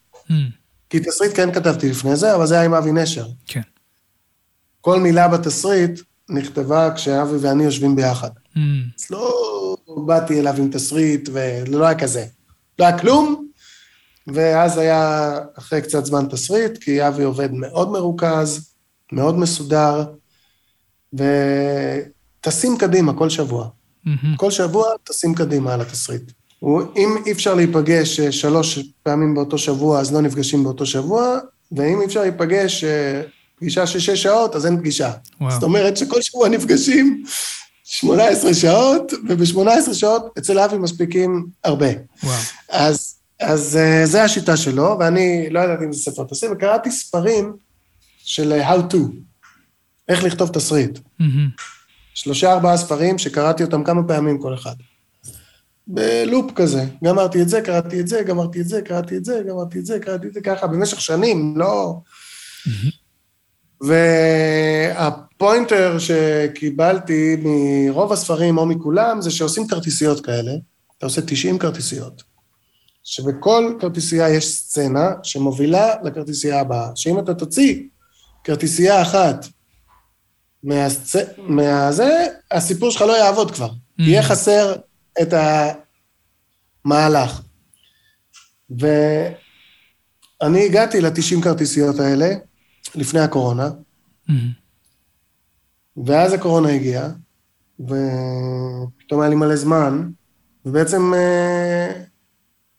כי 0.90 1.00
תסריט 1.00 1.32
כן 1.34 1.52
כתבתי 1.52 1.90
לפני 1.90 2.16
זה, 2.16 2.34
אבל 2.34 2.46
זה 2.46 2.54
היה 2.54 2.64
עם 2.64 2.74
אבי 2.74 2.92
נשר. 2.92 3.26
כן. 3.46 3.60
כל 4.80 5.00
מילה 5.00 5.28
בתסריט 5.28 6.00
נכתבה 6.28 6.94
כשאבי 6.94 7.36
ואני 7.40 7.64
יושבים 7.64 7.96
ביחד. 7.96 8.30
Mm, 8.30 8.58
אז 8.98 9.10
לא 9.10 9.76
באתי 10.06 10.40
אליו 10.40 10.54
עם 10.58 10.70
תסריט, 10.70 11.28
ולא 11.32 11.86
היה 11.86 11.98
כזה. 11.98 12.26
לא 12.78 12.84
היה 12.84 12.98
כלום, 12.98 13.48
ואז 14.26 14.78
היה 14.78 15.32
אחרי 15.58 15.82
קצת 15.82 16.04
זמן 16.04 16.26
תסריט, 16.30 16.78
כי 16.78 17.08
אבי 17.08 17.22
עובד 17.22 17.52
מאוד 17.52 17.90
מרוכז, 17.90 18.74
מאוד 19.12 19.38
מסודר, 19.38 20.04
וטסים 21.12 22.78
קדימה 22.78 23.14
כל 23.18 23.30
שבוע. 23.30 23.68
מהמם. 24.04 24.36
כל 24.36 24.50
שבוע 24.50 24.86
טסים 25.04 25.34
קדימה 25.34 25.74
על 25.74 25.80
התסריט. 25.80 26.32
הוא- 26.60 26.82
אם 26.96 27.08
אי 27.26 27.32
אפשר 27.32 27.54
להיפגש 27.54 28.20
אה, 28.20 28.32
שלוש 28.32 28.78
פעמים 29.02 29.34
באותו 29.34 29.58
שבוע, 29.58 30.00
אז 30.00 30.12
לא 30.14 30.20
נפגשים 30.20 30.64
באותו 30.64 30.86
שבוע, 30.86 31.38
ואם 31.72 32.00
אי 32.00 32.06
אפשר 32.06 32.20
להיפגש 32.20 32.84
אה, 32.84 33.22
פגישה 33.58 33.86
של 33.86 33.98
שש 33.98 34.22
שעות, 34.22 34.56
אז 34.56 34.66
אין 34.66 34.78
פגישה. 34.78 35.12
וואו. 35.40 35.50
זאת 35.50 35.62
אומרת 35.62 35.96
שכל 35.96 36.22
שבוע 36.22 36.48
נפגשים 36.48 37.24
18 37.84 38.54
שעות, 38.54 39.12
וב-18 39.28 39.94
שעות 39.94 40.34
אצל 40.38 40.58
אבי 40.58 40.78
מספיקים 40.78 41.46
הרבה. 41.64 41.86
וואו. 42.22 42.36
אז, 42.68 43.14
אז 43.40 43.76
אה, 43.76 44.06
זה 44.06 44.22
השיטה 44.24 44.56
שלו, 44.56 44.96
ואני 45.00 45.50
לא 45.50 45.60
ידעתי 45.60 45.84
אם 45.84 45.92
זה 45.92 45.98
ספר 46.10 46.24
תסריט, 46.24 46.52
וקראתי 46.52 46.90
ספרים 46.90 47.52
של 48.24 48.60
How 48.62 48.92
to, 48.94 48.96
איך 50.08 50.24
לכתוב 50.24 50.48
תסריט. 50.48 50.98
מהמם. 51.18 51.48
שלושה 52.14 52.52
ארבעה 52.52 52.76
ספרים 52.76 53.18
שקראתי 53.18 53.62
אותם 53.62 53.84
כמה 53.84 54.02
פעמים 54.08 54.38
כל 54.38 54.54
אחד. 54.54 54.74
בלופ 55.86 56.52
כזה, 56.54 56.84
גמרתי 57.04 57.42
את 57.42 57.48
זה, 57.48 57.60
קראתי 57.60 58.00
את 58.00 58.08
זה, 58.08 58.22
גמרתי 58.22 58.60
את 58.60 58.68
זה, 58.68 58.82
קראתי 58.82 59.16
את 59.16 59.24
זה, 59.24 59.42
גמרתי 59.48 59.78
את 59.78 59.86
זה, 59.86 59.98
קראתי 59.98 60.26
את 60.26 60.34
זה, 60.34 60.40
ככה, 60.40 60.66
במשך 60.66 61.00
שנים, 61.00 61.54
לא... 61.56 61.96
והפוינטר 63.80 65.96
שקיבלתי 65.98 67.36
מרוב 67.42 68.12
הספרים 68.12 68.58
או 68.58 68.66
מכולם, 68.66 69.20
זה 69.20 69.30
שעושים 69.30 69.66
כרטיסיות 69.66 70.26
כאלה, 70.26 70.52
אתה 70.98 71.06
עושה 71.06 71.20
90 71.26 71.58
כרטיסיות, 71.58 72.22
שבכל 73.04 73.74
כרטיסייה 73.80 74.28
יש 74.28 74.56
סצנה 74.56 75.10
שמובילה 75.22 75.94
לכרטיסייה 76.04 76.60
הבאה, 76.60 76.88
שאם 76.94 77.18
אתה 77.18 77.34
תוציא 77.34 77.82
כרטיסייה 78.44 79.02
אחת 79.02 79.46
מהסצ... 80.64 81.16
מהזה, 81.38 82.26
הסיפור 82.50 82.90
שלך 82.90 83.02
לא 83.02 83.18
יעבוד 83.18 83.50
כבר. 83.50 83.68
Mm. 83.68 84.02
יהיה 84.02 84.22
חסר 84.22 84.76
את 85.22 85.34
המהלך. 86.84 87.42
ואני 88.70 90.64
הגעתי 90.66 91.00
ל-90 91.00 91.42
כרטיסיות 91.42 91.98
האלה 91.98 92.28
לפני 92.94 93.20
הקורונה, 93.20 93.70
מהמם. 94.28 94.60
ואז 96.06 96.32
הקורונה 96.32 96.68
הגיעה, 96.68 97.08
ופתאום 97.80 99.20
היה 99.20 99.28
לי 99.28 99.36
מלא 99.36 99.56
זמן, 99.56 100.10
ובעצם 100.64 101.14
אה, 101.14 102.02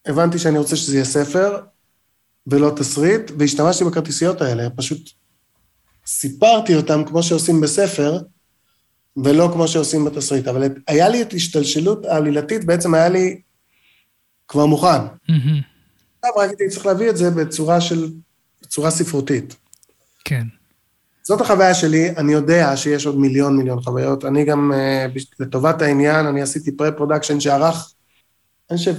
הבנתי 0.05 0.39
שאני 0.39 0.57
רוצה 0.57 0.75
שזה 0.75 0.95
יהיה 0.95 1.05
ספר, 1.05 1.59
ולא 2.47 2.73
תסריט, 2.75 3.31
והשתמשתי 3.39 3.83
בכרטיסיות 3.83 4.41
האלה, 4.41 4.69
פשוט 4.69 5.09
סיפרתי 6.05 6.75
אותם 6.75 7.03
כמו 7.05 7.23
שעושים 7.23 7.61
בספר, 7.61 8.19
ולא 9.17 9.49
כמו 9.53 9.67
שעושים 9.67 10.05
בתסריט. 10.05 10.47
אבל 10.47 10.63
היה 10.87 11.09
לי 11.09 11.21
את 11.21 11.33
השתלשלות 11.33 12.05
העלילתית, 12.05 12.65
בעצם 12.65 12.93
היה 12.93 13.09
לי 13.09 13.41
כבר 14.47 14.65
מוכן. 14.65 15.01
עכשיו 16.23 16.35
רק 16.37 16.49
הייתי 16.49 16.67
צריך 16.69 16.85
להביא 16.85 17.09
את 17.09 17.17
זה 17.17 17.31
בצורה 17.31 17.81
של, 17.81 18.07
בצורה 18.61 18.91
ספרותית. 18.91 19.55
כן. 20.25 20.43
זאת 21.23 21.41
החוויה 21.41 21.73
שלי, 21.73 22.09
אני 22.17 22.33
יודע 22.33 22.77
שיש 22.77 23.05
עוד 23.05 23.17
מיליון 23.17 23.57
מיליון 23.57 23.81
חוויות. 23.81 24.25
אני 24.25 24.45
גם, 24.45 24.71
אה, 24.73 25.05
לטובת 25.39 25.81
העניין, 25.81 26.25
אני 26.25 26.41
עשיתי 26.41 26.71
pre-production 26.71 27.39
שארך, 27.39 27.93
אני 28.69 28.77
חושב, 28.77 28.95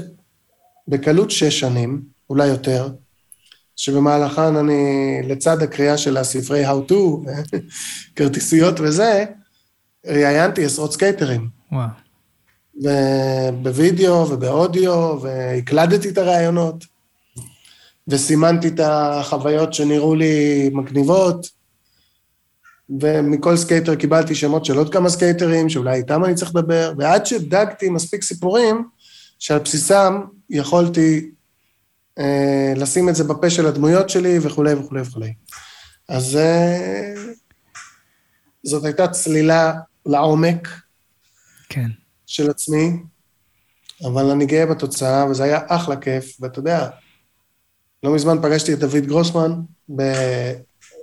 בקלות 0.89 1.31
שש 1.31 1.61
שנים, 1.61 2.03
אולי 2.31 2.47
יותר, 2.47 2.89
שבמהלכן 3.77 4.57
אני, 4.57 5.21
לצד 5.25 5.63
הקריאה 5.63 5.99
של 5.99 6.17
הספרי 6.17 6.67
How 6.67 6.91
to, 6.91 6.95
כרטיסיות 8.17 8.81
וזה, 8.81 9.25
ראיינתי 10.07 10.65
עשרות 10.65 10.93
סקייטרים. 10.93 11.49
וואו. 11.73 11.89
ובווידאו 12.83 14.31
ובאודיו, 14.31 15.19
והקלדתי 15.23 16.09
את 16.09 16.19
הראיונות, 16.19 16.85
וסימנתי 18.09 18.69
את 18.69 18.81
החוויות 18.85 19.75
שנראו 19.75 20.15
לי 20.15 20.71
מגניבות, 20.73 21.47
ומכל 23.01 23.57
סקייטר 23.57 23.95
קיבלתי 23.95 24.35
שמות 24.35 24.65
של 24.65 24.77
עוד 24.77 24.93
כמה 24.93 25.09
סקייטרים, 25.09 25.69
שאולי 25.69 25.95
איתם 25.95 26.25
אני 26.25 26.35
צריך 26.35 26.55
לדבר, 26.55 26.93
ועד 26.99 27.27
שדגתי 27.27 27.89
מספיק 27.89 28.23
סיפורים, 28.23 28.85
שעל 29.39 29.59
בסיסם 29.59 30.21
יכולתי 30.51 31.31
אה, 32.19 32.73
לשים 32.77 33.09
את 33.09 33.15
זה 33.15 33.25
בפה 33.25 33.51
של 33.51 33.67
הדמויות 33.67 34.11
שלי 34.11 34.39
וכולי 34.43 34.75
וכולי 34.75 35.01
וכולי. 35.01 35.33
אז 36.09 36.37
אה, 36.37 37.15
זאת 38.63 38.85
הייתה 38.85 39.09
צלילה 39.09 39.73
לעומק, 40.07 40.69
כן. 41.69 41.91
של 42.27 42.51
עצמי, 42.51 43.03
אבל 44.05 44.31
אני 44.31 44.47
גאה 44.47 44.67
בתוצאה, 44.67 45.27
וזה 45.27 45.45
היה 45.45 45.61
אחלה 45.67 45.97
כיף, 45.97 46.37
ואתה 46.41 46.59
יודע, 46.59 46.89
לא 48.03 48.15
מזמן 48.15 48.39
פגשתי 48.43 48.73
את 48.73 48.79
דוד 48.79 49.07
גרוסמן 49.07 49.53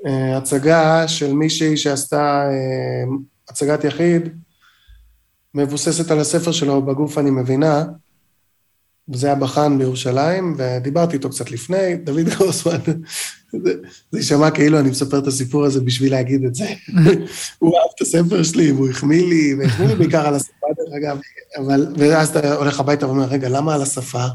בהצגה 0.06 1.08
של 1.08 1.34
מישהי 1.34 1.78
שעשתה 1.78 2.44
אה, 2.50 3.04
הצגת 3.50 3.84
יחיד, 3.84 4.30
מבוססת 5.54 6.12
על 6.12 6.20
הספר 6.20 6.52
שלו, 6.52 6.82
בגוף 6.82 7.18
אני 7.18 7.32
מבינה, 7.32 7.86
וזה 9.10 9.28
היה 9.28 9.36
בחאן 9.36 9.78
בירושלים, 9.78 10.56
ודיברתי 10.58 11.16
איתו 11.16 11.30
קצת 11.30 11.52
לפני, 11.52 11.96
דוד 11.96 12.30
גרוסמן, 12.38 12.80
זה, 13.52 13.74
זה 14.12 14.20
יישמע 14.20 14.52
כאילו 14.52 14.80
אני 14.80 14.90
מספר 14.90 15.20
את 15.20 15.28
הסיפור 15.28 15.66
הזה 15.66 15.82
בשביל 15.82 16.12
להגיד 16.12 16.46
את 16.46 16.56
זה. 16.56 16.68
הוא 17.60 17.78
אהב 17.78 17.90
את 17.96 18.02
הספר 18.02 18.44
שלי, 18.44 18.72
והוא 18.72 18.90
החמיא 18.90 19.26
לי, 19.26 19.56
והחמיא 19.60 19.88
לי 19.88 19.96
בעיקר 19.96 20.28
על 20.28 20.36
השפה, 20.36 20.68
דרך 20.78 20.94
אגב, 20.98 21.20
אבל, 21.58 21.88
ואז 21.98 22.30
אתה 22.30 22.56
הולך 22.56 22.80
הביתה 22.80 23.08
ואומר, 23.08 23.26
רגע, 23.26 23.50
למה 23.50 23.76
על 23.76 23.82
השפה? 23.82 24.26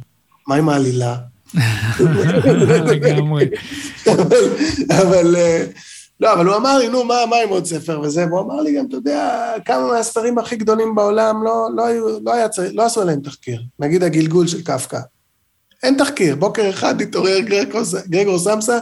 מה 0.49 0.55
עם 0.55 0.69
העלילה? 0.69 1.17
לגמרי. 2.93 3.49
אבל, 4.07 4.49
אבל, 4.91 5.37
אה, 5.37 5.65
לא, 6.25 6.33
אבל 6.33 6.47
הוא 6.47 6.57
אמר 6.57 6.79
לי, 6.79 6.89
נו, 6.89 7.05
מה, 7.05 7.15
מה 7.31 7.37
עם 7.37 7.49
עוד 7.49 7.65
ספר 7.65 8.01
וזה? 8.01 8.27
והוא 8.27 8.41
אמר 8.41 8.61
לי 8.61 8.73
גם, 8.73 8.87
אתה 8.87 8.97
יודע, 8.97 9.53
כמה 9.65 9.87
מהספרים 9.93 10.39
הכי 10.39 10.57
גדולים 10.57 10.95
בעולם 10.95 11.43
לא, 11.45 11.69
לא, 11.77 11.87
היו, 11.87 12.21
לא, 12.25 12.35
היה 12.35 12.47
לא 12.73 12.83
עשו 12.83 13.03
עליהם 13.03 13.21
תחקיר. 13.21 13.63
נגיד 13.79 14.03
הגלגול 14.03 14.47
של 14.47 14.63
קפקא. 14.63 15.01
אין 15.83 15.97
תחקיר, 15.99 16.37
בוקר 16.37 16.71
אחד 16.71 17.01
התעורר 17.01 17.41
גרגור, 17.41 17.83
גרגור 18.09 18.39
סמסה, 18.39 18.79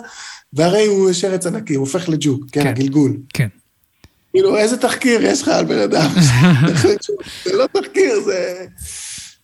והרי 0.53 0.87
הוא 0.87 1.11
יש 1.11 1.25
ארץ 1.25 1.47
ענקי, 1.47 1.75
הוא 1.75 1.81
הופך 1.81 2.09
לג'וק, 2.09 2.45
כן, 2.53 2.63
כן. 2.63 2.69
הגלגול. 2.69 3.17
כן. 3.35 3.49
כאילו, 4.33 4.57
איזה 4.57 4.77
תחקיר 4.77 5.23
יש 5.23 5.43
לך 5.43 5.49
על 5.49 5.65
בן 5.65 5.79
אדם? 5.79 6.11
זה 7.45 7.53
לא 7.57 7.67
תחקיר, 7.67 8.21
זה... 8.21 8.67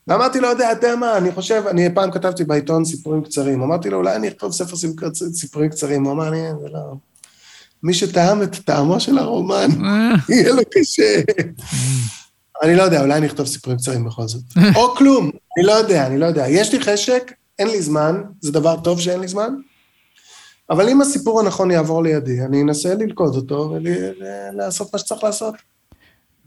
ואמרתי 0.06 0.40
לו, 0.40 0.48
יודע, 0.48 0.72
אתה 0.72 0.96
מה, 0.96 1.16
אני 1.16 1.32
חושב, 1.32 1.62
אני 1.70 1.94
פעם 1.94 2.10
כתבתי 2.10 2.44
בעיתון 2.44 2.84
סיפורים 2.84 3.22
קצרים, 3.22 3.62
אמרתי 3.62 3.90
לו, 3.90 3.96
אולי 3.96 4.16
אני 4.16 4.28
אכתוב 4.28 4.52
ספר 4.52 4.76
סיפורים 5.32 5.70
קצרים, 5.70 6.04
הוא 6.04 6.12
אמר 6.12 6.30
לי, 6.30 6.40
"אה, 6.40 6.52
זה 6.60 6.68
לא... 6.72 7.07
מי 7.82 7.94
שטעם 7.94 8.42
את 8.42 8.54
טעמו 8.54 9.00
של 9.00 9.18
הרומן, 9.18 9.68
אה, 9.84 10.14
יהיה 10.28 10.52
לו 10.52 10.62
קשה. 10.74 11.20
אני 12.62 12.76
לא 12.76 12.82
יודע, 12.82 13.00
אולי 13.00 13.18
אני 13.18 13.26
אכתוב 13.26 13.46
סיפורים 13.46 13.78
קצרים 13.78 14.04
בכל 14.04 14.28
זאת. 14.28 14.42
או 14.76 14.94
כלום, 14.94 15.30
אני 15.58 15.66
לא 15.66 15.72
יודע, 15.72 16.06
אני 16.06 16.18
לא 16.18 16.26
יודע. 16.26 16.48
יש 16.48 16.72
לי 16.72 16.80
חשק, 16.80 17.32
אין 17.58 17.68
לי 17.68 17.82
זמן, 17.82 18.22
זה 18.40 18.52
דבר 18.52 18.80
טוב 18.80 19.00
שאין 19.00 19.20
לי 19.20 19.28
זמן, 19.28 19.54
אבל 20.70 20.88
אם 20.88 21.00
הסיפור 21.00 21.40
הנכון 21.40 21.70
יעבור 21.70 22.02
לידי, 22.02 22.42
אני 22.44 22.62
אנסה 22.62 22.94
ללכוד 22.94 23.34
אותו 23.34 23.76
ולעשות 24.52 24.92
מה 24.92 24.98
שצריך 24.98 25.24
לעשות. 25.24 25.54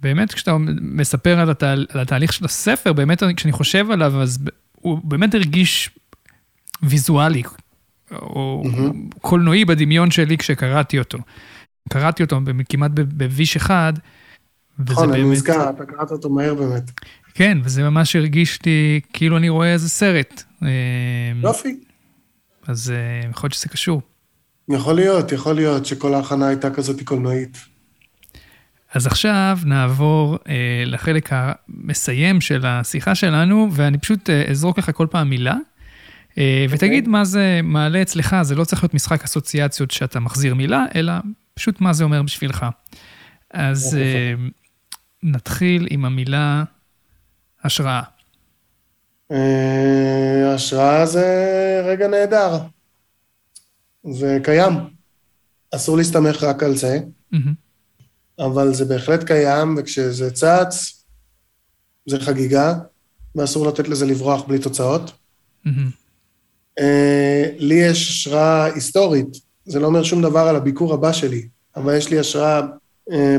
באמת, 0.01 0.33
כשאתה 0.33 0.57
מספר 0.81 1.39
על, 1.39 1.49
התה, 1.49 1.71
על 1.71 1.99
התהליך 1.99 2.33
של 2.33 2.45
הספר, 2.45 2.93
באמת, 2.93 3.23
כשאני 3.35 3.51
חושב 3.51 3.91
עליו, 3.91 4.21
אז 4.21 4.39
הוא 4.75 4.99
באמת 5.03 5.35
הרגיש 5.35 5.89
ויזואלי, 6.83 7.43
או 8.11 8.63
מהמם. 8.65 9.09
קולנועי 9.21 9.65
בדמיון 9.65 10.11
שלי 10.11 10.37
כשקראתי 10.37 10.99
אותו. 10.99 11.17
קראתי 11.89 12.23
אותו 12.23 12.39
כמעט 12.69 12.91
בוויש 12.95 13.55
אחד, 13.55 13.93
נכון, 14.79 15.13
אני. 15.13 15.23
נזכר, 15.23 15.69
אתה 15.69 15.85
קראת 15.85 16.11
אותו 16.11 16.29
מהר 16.29 16.53
באמת. 16.53 16.91
כן, 17.33 17.57
וזה 17.63 17.83
ממש 17.83 18.15
הרגיש 18.15 18.59
לי 18.65 18.99
כאילו 19.13 19.37
אני 19.37 19.49
רואה 19.49 19.73
איזה 19.73 19.89
סרט. 19.89 20.43
אה, 20.63 20.69
יופי. 21.43 21.79
אז 22.67 22.91
אה, 22.91 23.29
יכול 23.29 23.47
להיות 23.47 23.53
שזה 23.53 23.69
קשור. 23.69 24.01
יכול 24.69 24.95
להיות, 24.95 25.31
יכול 25.31 25.55
להיות 25.55 25.85
שכל 25.85 26.13
ההכנה 26.13 26.47
הייתה 26.47 26.69
כזאת 26.71 27.01
קולנועית. 27.03 27.57
אז 28.93 29.07
עכשיו 29.07 29.59
נעבור 29.65 30.37
אה, 30.49 30.83
לחלק 30.85 31.29
המסיים 31.31 32.41
של 32.41 32.65
השיחה 32.65 33.15
שלנו, 33.15 33.69
ואני 33.71 33.97
פשוט 33.97 34.29
אה, 34.29 34.43
אזרוק 34.49 34.79
לך 34.79 34.91
כל 34.93 35.07
פעם 35.11 35.29
מילה, 35.29 35.55
אה, 36.37 36.65
ותגיד 36.69 37.07
מה 37.07 37.25
זה 37.25 37.59
מעלה 37.63 38.01
אצלך, 38.01 38.35
זה 38.41 38.55
לא 38.55 38.63
צריך 38.63 38.83
להיות 38.83 38.93
משחק 38.93 39.23
אסוציאציות 39.23 39.91
שאתה 39.91 40.19
מחזיר 40.19 40.55
מילה, 40.55 40.85
אלא 40.95 41.13
פשוט 41.53 41.81
מה 41.81 41.93
זה 41.93 42.03
אומר 42.03 42.21
בשבילך. 42.21 42.65
אז 43.53 43.97
אה, 44.01 44.33
נתחיל 45.23 45.87
עם 45.89 46.05
המילה 46.05 46.63
השראה. 47.63 48.01
אה, 49.31 50.53
השראה 50.53 51.05
זה 51.05 51.25
רגע 51.85 52.07
נהדר. 52.07 52.57
זה 54.11 54.37
קיים. 54.43 54.73
אסור 55.75 55.97
להסתמך 55.97 56.43
רק 56.43 56.63
על 56.63 56.75
זה. 56.75 56.99
אבל 58.39 58.73
זה 58.73 58.85
בהחלט 58.85 59.23
קיים, 59.23 59.75
וכשזה 59.77 60.31
צץ, 60.31 61.03
זה 62.05 62.19
חגיגה, 62.19 62.73
ואסור 63.35 63.67
לתת 63.67 63.87
לזה 63.87 64.05
לברוח 64.05 64.43
בלי 64.43 64.59
תוצאות. 64.59 65.11
מהמם. 65.65 66.00
אה, 66.81 67.45
לי 67.57 67.75
יש 67.75 68.09
השראה 68.09 68.65
היסטורית, 68.65 69.27
זה 69.65 69.79
לא 69.79 69.87
אומר 69.87 70.03
שום 70.03 70.21
דבר 70.21 70.39
על 70.39 70.55
הביקור 70.55 70.93
הבא 70.93 71.11
שלי, 71.11 71.47
אבל 71.75 71.97
יש 71.97 72.09
לי 72.09 72.19
השראה 72.19 72.61
אה, 73.11 73.37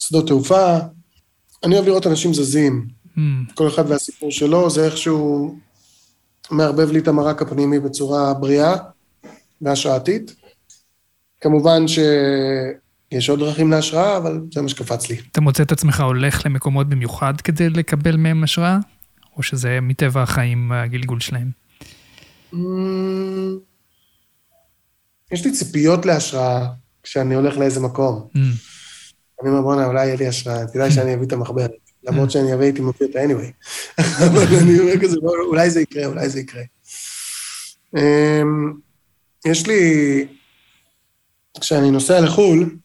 בשדות 0.00 0.26
תעופה. 0.26 0.78
אני 1.64 1.74
אוהב 1.74 1.86
לראות 1.86 2.06
אנשים 2.06 2.34
זזים, 2.34 2.86
מהמם. 3.16 3.44
כל 3.54 3.68
אחד 3.68 3.90
והסיפור 3.90 4.30
שלו, 4.30 4.70
זה 4.70 4.84
איכשהו 4.84 5.56
מערבב 6.50 6.90
לי 6.90 6.98
את 6.98 7.08
המרק 7.08 7.42
הפנימי 7.42 7.80
בצורה 7.80 8.34
בריאה 8.34 8.74
והשראתית. 9.62 10.34
כמובן 11.40 11.88
שיש 11.88 13.30
עוד 13.30 13.38
דרכים 13.38 13.70
להשראה, 13.70 14.16
אבל 14.16 14.40
זה 14.54 14.62
מה 14.62 14.68
שקפץ 14.68 15.08
לי. 15.10 15.16
אתה 15.32 15.40
מוצא 15.40 15.62
את 15.62 15.72
עצמך 15.72 16.00
הולך 16.00 16.46
למקומות 16.46 16.88
במיוחד 16.88 17.40
כדי 17.40 17.70
לקבל 17.70 18.16
מהם 18.16 18.44
השראה? 18.44 18.78
או 19.36 19.42
שזה 19.42 19.78
מטבע 19.82 20.22
החיים 20.22 20.72
הגלגול 20.72 21.20
שלהם? 21.20 21.50
Mm, 22.52 22.56
יש 25.32 25.44
לי 25.44 25.52
ציפיות 25.52 26.06
להשראה 26.06 26.66
כשאני 27.02 27.34
הולך 27.34 27.56
לאיזה 27.56 27.80
מקום. 27.80 28.28
מהמם. 28.34 28.52
אני 29.42 29.50
אומר, 29.50 29.62
בואנה, 29.62 29.86
אולי 29.86 30.06
יהיה 30.06 30.16
לי 30.16 30.26
השראה, 30.26 30.68
כדאי 30.72 30.90
שאני 30.90 31.14
אביא 31.14 31.26
את 31.26 31.32
המחברת. 31.32 31.70
למרות 32.04 32.30
שאני 32.30 32.54
אביא 32.54 32.66
איתי 32.66 32.80
מביא 32.80 33.06
אותה 33.06 33.18
anyway. 33.18 33.52
אבל 34.26 34.56
אני 34.62 34.78
אומר 34.78 35.00
כזה, 35.02 35.16
"בוא, 35.20 35.36
אולי 35.46 35.70
זה 35.70 35.80
יקרה, 35.80 36.06
אולי 36.06 36.28
זה 36.28 36.40
יקרה. 36.40 36.62
אמ, 37.96 38.72
יש 39.46 39.66
לי, 39.66 40.26
כשאני 41.60 41.90
נוסע 41.90 42.20
לחו"ל, 42.20 42.76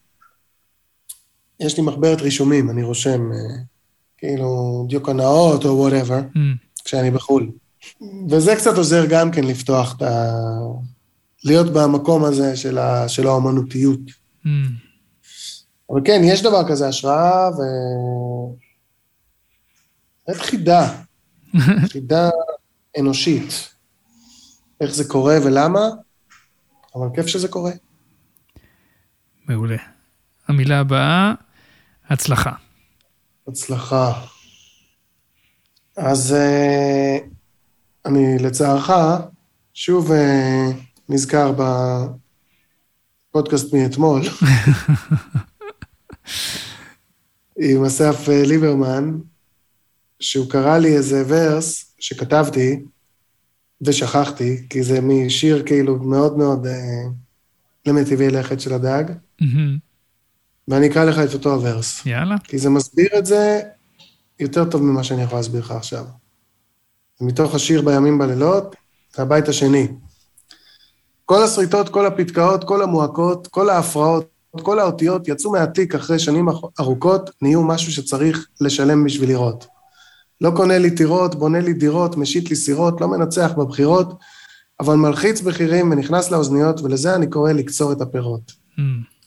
יש 1.59 1.77
לי 1.77 1.83
מחברת 1.83 2.21
רישומים, 2.21 2.69
אני 2.69 2.83
רושם, 2.83 3.31
אה, 3.31 3.37
כאילו, 4.19 4.85
דיוקנאות 4.89 5.65
או 5.65 5.77
וואטאבר, 5.77 6.19
מהמם. 6.35 6.55
כשאני 6.85 7.11
בחו"ל. 7.11 7.51
וזה 8.29 8.55
קצת 8.55 8.77
עוזר 8.77 9.05
גם 9.09 9.31
כן 9.31 9.43
לפתוח 9.43 9.95
את 9.97 10.01
ה... 10.01 10.33
להיות 11.43 11.73
במקום 11.73 12.23
הזה 12.23 12.55
של, 12.55 12.77
ה... 12.77 13.09
של 13.09 13.27
האומנותיות. 13.27 13.99
מהמם. 14.43 14.69
אבל 15.89 16.01
כן, 16.05 16.21
יש 16.23 16.43
דבר 16.43 16.67
כזה, 16.67 16.87
השראה 16.87 17.49
ו... 17.49 17.61
באמת 20.27 20.41
חידה, 20.41 20.93
חידה 21.93 22.29
אנושית. 22.99 23.69
איך 24.81 24.91
זה 24.93 25.03
קורה 25.07 25.37
ולמה, 25.43 25.89
אבל 26.95 27.07
כיף 27.15 27.27
שזה 27.27 27.47
קורה. 27.47 27.71
מעולה. 29.47 29.77
המילה 30.47 30.79
הבאה, 30.79 31.33
הצלחה. 32.09 32.51
הצלחה. 33.51 34.21
אז 35.97 36.33
אה, 36.33 37.17
אני, 38.05 38.37
לצערך, 38.39 38.91
שוב 39.73 40.11
אה, 40.11 40.71
נזכר 41.09 41.53
בפודקאסט 43.29 43.73
מאתמול, 43.73 44.21
עם 47.61 47.85
אסף 47.85 48.29
אה, 48.29 48.43
ליברמן, 48.45 49.17
שהוא 50.19 50.49
קרא 50.49 50.77
לי 50.77 50.97
איזה 50.97 51.23
ורס 51.27 51.95
שכתבתי 51.99 52.79
ושכחתי, 53.81 54.67
כי 54.69 54.83
זה 54.83 55.01
משיר 55.01 55.63
כאילו 55.65 56.03
מאוד 56.03 56.37
מאוד 56.37 56.67
למטיבי 57.85 58.29
לכת 58.29 58.59
של 58.59 58.73
הדג, 58.73 59.03
מהמם. 59.41 59.88
ואני 60.69 60.87
אקרא 60.87 61.03
לך 61.03 61.19
את 61.19 61.33
אותו 61.33 61.53
הוורס. 61.53 62.05
יאללה. 62.05 62.35
כי 62.43 62.57
זה 62.57 62.69
מסביר 62.69 63.07
את 63.17 63.25
זה 63.25 63.61
יותר 64.39 64.65
טוב 64.65 64.83
ממה 64.83 65.03
שאני 65.03 65.23
יכול 65.23 65.37
להסביר 65.37 65.61
לך 65.61 65.71
עכשיו. 65.71 66.05
מתוך 67.21 67.55
השיר 67.55 67.81
בימים 67.81 68.17
בלילות, 68.17 68.75
הבית 69.17 69.47
השני. 69.47 69.87
כל 71.25 71.43
השריטות, 71.43 71.89
כל 71.89 72.05
הפתקאות, 72.05 72.63
כל 72.63 72.81
המועקות, 72.81 73.47
כל 73.47 73.69
ההפרעות, 73.69 74.31
כל 74.61 74.79
האותיות 74.79 75.27
יצאו 75.27 75.51
מהתיק 75.51 75.95
אחרי 75.95 76.19
שנים 76.19 76.49
ארוכות, 76.79 77.29
נהיו 77.41 77.63
משהו 77.63 77.91
שצריך 77.91 78.47
לשלם 78.61 79.03
בשביל 79.03 79.29
לראות. 79.29 79.67
לא 80.41 80.51
קונה 80.55 80.77
לי 80.77 80.91
טירות, 80.91 81.35
בונה 81.35 81.59
לי 81.59 81.73
דירות, 81.73 82.17
משית 82.17 82.49
לי 82.49 82.55
סירות, 82.55 83.01
לא 83.01 83.07
מנצח 83.07 83.51
בבחירות, 83.57 84.13
אבל 84.79 84.95
מלחיץ 84.95 85.41
בחירים 85.41 85.91
ונכנס 85.91 86.31
לאוזניות, 86.31 86.81
ולזה 86.81 87.15
אני 87.15 87.27
קורא 87.27 87.51
לקצור 87.51 87.91
את 87.91 88.01
הפירות. 88.01 88.51
מהמם. 88.77 89.18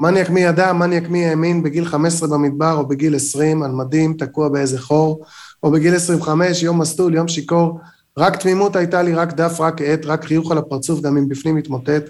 מניאק 0.00 0.30
מי 0.30 0.40
ידע, 0.40 0.72
מניאק 0.72 1.08
מי 1.08 1.26
האמין 1.26 1.62
בגיל 1.62 1.84
15 1.84 2.28
במדבר 2.28 2.72
או 2.72 2.86
בגיל 2.86 3.16
20 3.16 3.62
על 3.62 3.70
מדים 3.70 4.14
תקוע 4.18 4.48
באיזה 4.48 4.80
חור, 4.80 5.24
או 5.62 5.70
בגיל 5.70 5.94
25 5.94 6.62
יום 6.62 6.80
מסטול, 6.80 7.14
יום 7.14 7.28
שיכור, 7.28 7.80
רק 8.18 8.36
תמימות 8.36 8.76
הייתה 8.76 9.02
לי, 9.02 9.14
רק 9.14 9.32
דף, 9.32 9.60
רק 9.60 9.80
עט, 9.82 10.06
רק 10.06 10.24
חיוך 10.24 10.52
על 10.52 10.58
הפרצוף, 10.58 11.00
גם 11.00 11.16
אם 11.16 11.28
בפנים 11.28 11.54
מתמוטט. 11.54 12.02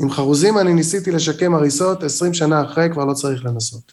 עם 0.00 0.10
חרוזים 0.10 0.58
אני 0.58 0.74
ניסיתי 0.74 1.10
לשקם 1.10 1.54
הריסות, 1.54 2.02
20 2.02 2.34
שנה 2.34 2.64
אחרי 2.64 2.88
כבר 2.92 3.04
לא 3.04 3.14
צריך 3.14 3.44
לנסות. 3.44 3.92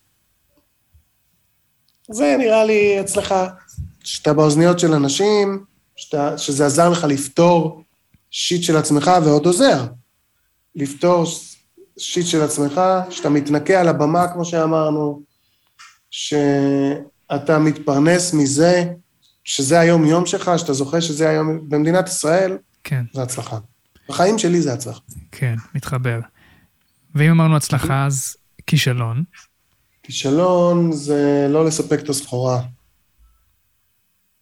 זה 2.09 2.35
נראה 2.39 2.65
לי 2.65 2.99
הצלחה, 2.99 3.47
שאתה 4.03 4.33
באוזניות 4.33 4.79
של 4.79 4.93
אנשים, 4.93 5.63
שאתה, 5.95 6.37
שזה 6.37 6.65
עזר 6.65 6.89
לך 6.89 7.03
לפתור 7.03 7.83
שיט 8.31 8.63
של 8.63 8.77
עצמך, 8.77 9.11
ועוד 9.23 9.45
עוזר. 9.45 9.85
לפתור 10.75 11.25
שיט 12.01 12.25
של 12.25 12.41
עצמך, 12.41 12.81
שאתה 13.09 13.29
מתנקה 13.29 13.79
על 13.79 13.87
הבמה, 13.87 14.27
כמו 14.33 14.45
שאמרנו, 14.45 15.21
שאתה 16.11 17.59
מתפרנס 17.59 18.33
מזה, 18.33 18.93
שזה 19.43 19.79
היום-יום 19.79 20.25
שלך, 20.25 20.51
שאתה 20.57 20.73
זוכר 20.73 20.99
שזה 20.99 21.29
היום... 21.29 21.69
במדינת 21.69 22.07
ישראל, 22.07 22.57
כן, 22.83 23.05
זה 23.13 23.21
הצלחה. 23.21 23.57
בחיים 24.09 24.39
שלי 24.39 24.61
זה 24.61 24.73
הצלחה. 24.73 24.99
כן, 25.31 25.55
מתחבר. 25.75 26.19
ואם 27.15 27.31
אמרנו 27.31 27.55
הצלחה, 27.55 28.05
אז 28.05 28.35
כישלון. 28.67 29.23
כישלון 30.03 30.91
זה 30.91 31.47
לא 31.49 31.65
לספק 31.65 31.99
את 31.99 32.09
הסחורה. 32.09 32.61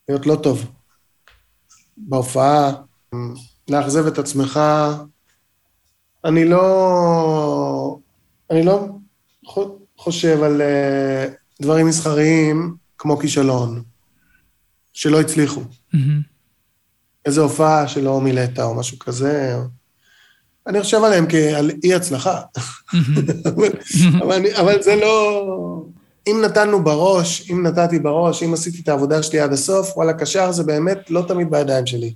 להיות 0.10 0.26
לא 0.26 0.36
טוב. 0.44 0.72
בהופעה, 1.98 2.72
לאכזב 3.70 4.08
את 4.08 4.18
עצמך. 4.18 4.60
אני 6.26 6.46
לא... 6.46 7.98
אני 8.52 8.64
לא 8.64 8.88
חו- 9.46 9.80
חושב 9.98 10.44
על 10.44 10.62
אה, 10.62 11.26
דברים 11.62 11.88
מסחריים 11.88 12.76
כמו 12.98 13.18
כישלון, 13.20 13.84
שלא 14.94 15.22
הצליחו. 15.22 15.62
מהמם. 15.94 16.22
איזו 17.26 17.44
הופעה 17.44 17.88
שלא 17.88 18.22
מילאת 18.22 18.60
או 18.60 18.76
משהו 18.76 19.00
כזה. 19.00 19.56
אני 20.68 20.82
חושב 20.82 21.04
עליהם 21.04 21.26
כעל 21.30 21.72
אי 21.84 21.94
הצלחה. 21.94 22.42
מהמם. 22.94 23.16
אבל, 23.46 23.70
אבל, 24.22 24.34
אני, 24.34 24.56
אבל 24.56 24.82
זה 24.82 24.96
לא... 24.96 25.86
אם 26.28 26.42
נתנו 26.46 26.84
בראש, 26.84 27.52
אם 27.52 27.64
נתתי 27.68 28.00
בראש, 28.00 28.44
אם 28.44 28.54
עשיתי 28.54 28.82
את 28.82 28.90
העבודה 28.90 29.24
שלי 29.24 29.40
עד 29.40 29.54
הסוף, 29.54 29.98
וואלה, 29.98 30.14
קשר 30.14 30.52
זה 30.52 30.64
באמת 30.64 31.10
לא 31.10 31.26
תמיד 31.28 31.52
בידיים 31.52 31.86
שלי. 31.86 32.14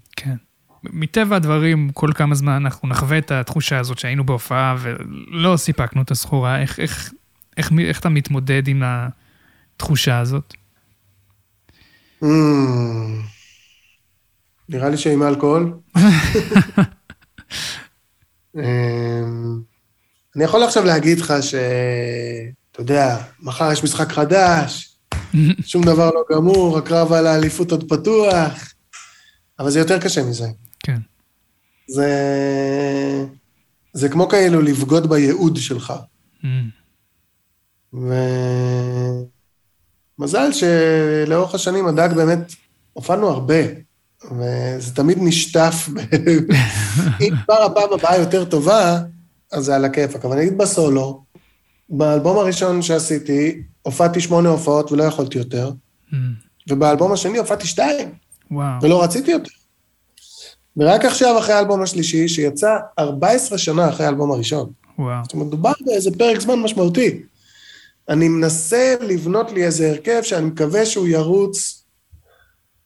מטבע 0.83 1.35
הדברים, 1.35 1.89
כל 1.93 2.09
כמה 2.15 2.35
זמן 2.35 2.51
אנחנו 2.51 2.87
נחווה 2.87 3.17
את 3.17 3.31
התחושה 3.31 3.79
הזאת 3.79 3.99
שהיינו 3.99 4.25
בהופעה 4.25 4.75
ולא 4.79 5.57
סיפקנו 5.57 6.01
את 6.01 6.11
הסחורה. 6.11 6.61
איך, 6.61 6.79
איך, 6.79 7.13
איך, 7.57 7.71
איך 7.79 7.99
אתה 7.99 8.09
מתמודד 8.09 8.67
עם 8.67 8.83
התחושה 8.85 10.19
הזאת? 10.19 10.53
Mm, 12.23 12.25
נראה 14.69 14.89
לי 14.89 14.97
שעם 14.97 15.23
אלכוהול. 15.23 15.73
אמ, 18.55 19.61
אני 20.35 20.43
יכול 20.43 20.63
עכשיו 20.63 20.85
להגיד 20.85 21.19
לך 21.19 21.33
ש... 21.41 21.55
אתה 22.71 22.81
יודע, 22.81 23.17
מחר 23.39 23.71
יש 23.71 23.83
משחק 23.83 24.11
חדש, 24.11 24.95
שום 25.65 25.83
דבר 25.83 26.09
לא 26.09 26.23
גמור, 26.31 26.77
הקרב 26.77 27.13
על 27.13 27.27
האליפות 27.27 27.71
עוד 27.71 27.89
פתוח, 27.89 28.73
אבל 29.59 29.69
זה 29.69 29.79
יותר 29.79 29.99
קשה 29.99 30.23
מזה. 30.23 30.47
כן. 30.83 30.97
זה... 31.87 32.09
זה 33.93 34.09
כמו 34.09 34.29
כאילו 34.29 34.61
לבגוד 34.61 35.09
בייעוד 35.09 35.57
שלך. 35.57 35.93
Mm. 36.43 36.47
ומזל 40.17 40.49
שלאורך 40.51 41.55
השנים 41.55 41.87
הדג 41.87 42.09
באמת, 42.15 42.53
הופענו 42.93 43.27
הרבה, 43.27 43.63
וזה 44.31 44.95
תמיד 44.95 45.17
נשטף. 45.21 45.89
אם 47.21 47.33
כבר 47.45 47.63
הפעם 47.63 47.93
הבאה 47.93 48.17
יותר 48.17 48.45
טובה, 48.45 48.99
אז 49.51 49.65
זה 49.65 49.75
על 49.75 49.85
הכיפאק. 49.85 50.25
אבל 50.25 50.37
נגיד 50.37 50.57
בסולו, 50.57 51.23
באלבום 51.89 52.37
הראשון 52.37 52.81
שעשיתי, 52.81 53.63
הופעתי 53.81 54.21
שמונה 54.21 54.49
הופעות 54.49 54.91
ולא 54.91 55.03
יכולתי 55.03 55.37
יותר, 55.37 55.71
Mm. 56.11 56.15
ובאלבום 56.69 57.11
השני 57.11 57.37
הופעתי 57.37 57.67
שתיים, 57.67 58.13
וואו. 58.51 58.81
ולא 58.81 59.03
רציתי 59.03 59.31
יותר. 59.31 59.49
ורק 60.77 61.05
עכשיו, 61.05 61.39
אחרי 61.39 61.53
האלבום 61.53 61.81
השלישי, 61.81 62.27
שיצא 62.27 62.77
14 62.99 63.57
שנה 63.57 63.89
אחרי 63.89 64.05
האלבום 64.05 64.31
הראשון. 64.31 64.71
וואו. 64.99 65.23
זאת 65.23 65.33
אומרת, 65.33 65.47
מדובר 65.47 65.71
באיזה 65.85 66.11
פרק 66.17 66.39
זמן 66.39 66.59
משמעותי. 66.59 67.21
אני 68.09 68.27
מנסה 68.27 68.95
לבנות 69.01 69.51
לי 69.51 69.65
איזה 69.65 69.89
הרכב 69.89 70.21
שאני 70.23 70.45
מקווה 70.45 70.85
שהוא 70.85 71.07
ירוץ 71.07 71.83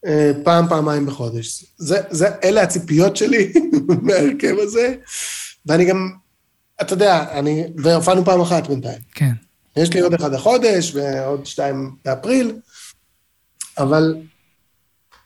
אה, 0.06 0.32
פעם, 0.44 0.68
פעמיים 0.70 1.06
בחודש. 1.06 1.66
זה, 1.78 2.02
זה, 2.10 2.28
אלה 2.44 2.62
הציפיות 2.62 3.18
שלי 3.18 3.54
מההרכב 4.04 4.56
הזה, 4.60 4.96
ואני 5.66 5.86
גם, 5.86 6.10
אתה 6.82 6.94
יודע, 6.94 7.26
אני, 7.40 7.64
והופענו 7.78 8.26
פעם 8.26 8.42
אחת 8.42 8.68
בינתיים. 8.68 9.00
כן. 9.14 9.32
יש 9.76 9.94
לי 9.94 10.00
עוד 10.00 10.14
אחד 10.14 10.34
החודש 10.34 10.96
ועוד 10.96 11.46
שתיים 11.46 11.96
באפריל, 12.06 12.56
אבל 13.78 14.16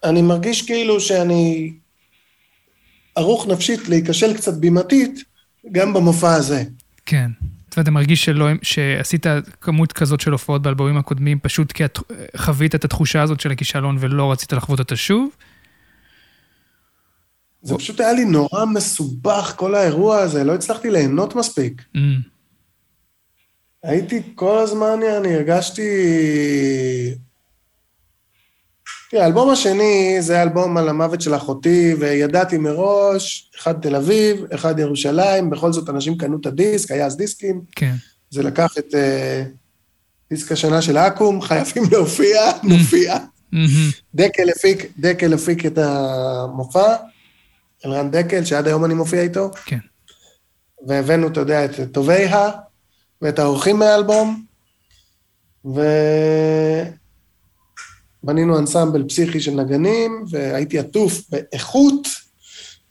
אני 0.03 0.21
מרגיש 0.21 0.61
כאילו 0.61 1.01
שאני 1.01 1.73
ערוך 3.15 3.47
נפשית 3.47 3.89
להיכשל 3.89 4.33
קצת 4.33 4.53
בימתית, 4.53 5.23
גם 5.71 5.93
במופע 5.93 6.33
הזה. 6.33 6.63
כן. 7.05 7.31
ואתה 7.77 7.91
מרגיש 7.91 8.25
שלא, 8.25 8.47
שעשית 8.61 9.25
כמות 9.61 9.93
כזאת 9.93 10.21
של 10.21 10.31
הופעות 10.31 10.61
באלבומים 10.61 10.97
הקודמים, 10.97 11.39
פשוט 11.39 11.71
כי 11.71 11.85
את 11.85 11.99
חווית 12.37 12.75
את 12.75 12.85
התחושה 12.85 13.21
הזאת 13.21 13.39
של 13.39 13.51
הכישלון 13.51 13.97
ולא 13.99 14.31
רצית 14.31 14.53
לחוות 14.53 14.79
אותה 14.79 14.95
שוב? 14.95 15.29
זה 17.61 17.75
פשוט 17.77 17.99
היה 17.99 18.13
לי 18.13 18.25
נורא 18.25 18.65
מסובך, 18.65 19.53
כל 19.55 19.75
האירוע 19.75 20.17
הזה, 20.17 20.43
לא 20.43 20.55
הצלחתי 20.55 20.89
ליהנות 20.89 21.35
מספיק. 21.35 21.81
Mm. 21.95 21.99
הייתי 23.83 24.21
כל 24.35 24.59
הזמן, 24.59 24.99
אני 25.17 25.35
הרגשתי... 25.35 25.81
תראה, 29.11 29.23
האלבום 29.23 29.49
השני 29.49 30.17
זה 30.19 30.41
אלבום 30.41 30.77
על 30.77 30.89
המוות 30.89 31.21
של 31.21 31.35
אחותי, 31.35 31.93
וידעתי 31.99 32.57
מראש, 32.57 33.51
אחד 33.59 33.81
תל 33.81 33.95
אביב, 33.95 34.45
אחד 34.53 34.79
ירושלים, 34.79 35.49
בכל 35.49 35.73
זאת 35.73 35.89
אנשים 35.89 36.17
קנו 36.17 36.37
את 36.41 36.45
הדיסק, 36.45 36.91
היה 36.91 37.05
אז 37.05 37.17
דיסקים, 37.17 37.61
כן. 37.75 37.95
זה 38.29 38.43
לקח 38.43 38.77
את 38.77 38.95
אה, 38.95 39.43
דיסק 40.29 40.51
השנה 40.51 40.81
של 40.81 40.97
אקו"ם, 40.97 41.41
חייבים 41.47 41.83
להופיע, 41.91 42.51
נופיע. 42.63 43.17
מהמם. 43.51 43.89
דקל 44.15 44.49
הפיק, 44.49 44.85
דקל 44.99 45.33
הפיק 45.33 45.65
את 45.65 45.77
המופע, 45.77 46.95
אלרן 47.85 48.11
דקל, 48.11 48.45
שעד 48.45 48.67
היום 48.67 48.85
אני 48.85 48.93
מופיע 48.93 49.21
איתו, 49.21 49.51
כן. 49.65 49.79
והבאנו, 50.87 51.27
אתה 51.27 51.39
יודע, 51.39 51.65
את 51.65 51.71
טובי 51.91 52.25
ה, 52.25 52.49
ואת 53.21 53.39
האורחים 53.39 53.79
מהאלבום, 53.79 54.45
ובנינו 58.23 58.59
אנסמבל 58.59 59.03
פסיכי 59.07 59.39
של 59.39 59.51
נגנים, 59.51 60.25
והייתי 60.29 60.79
עטוף 60.79 61.21
באיכות 61.29 62.07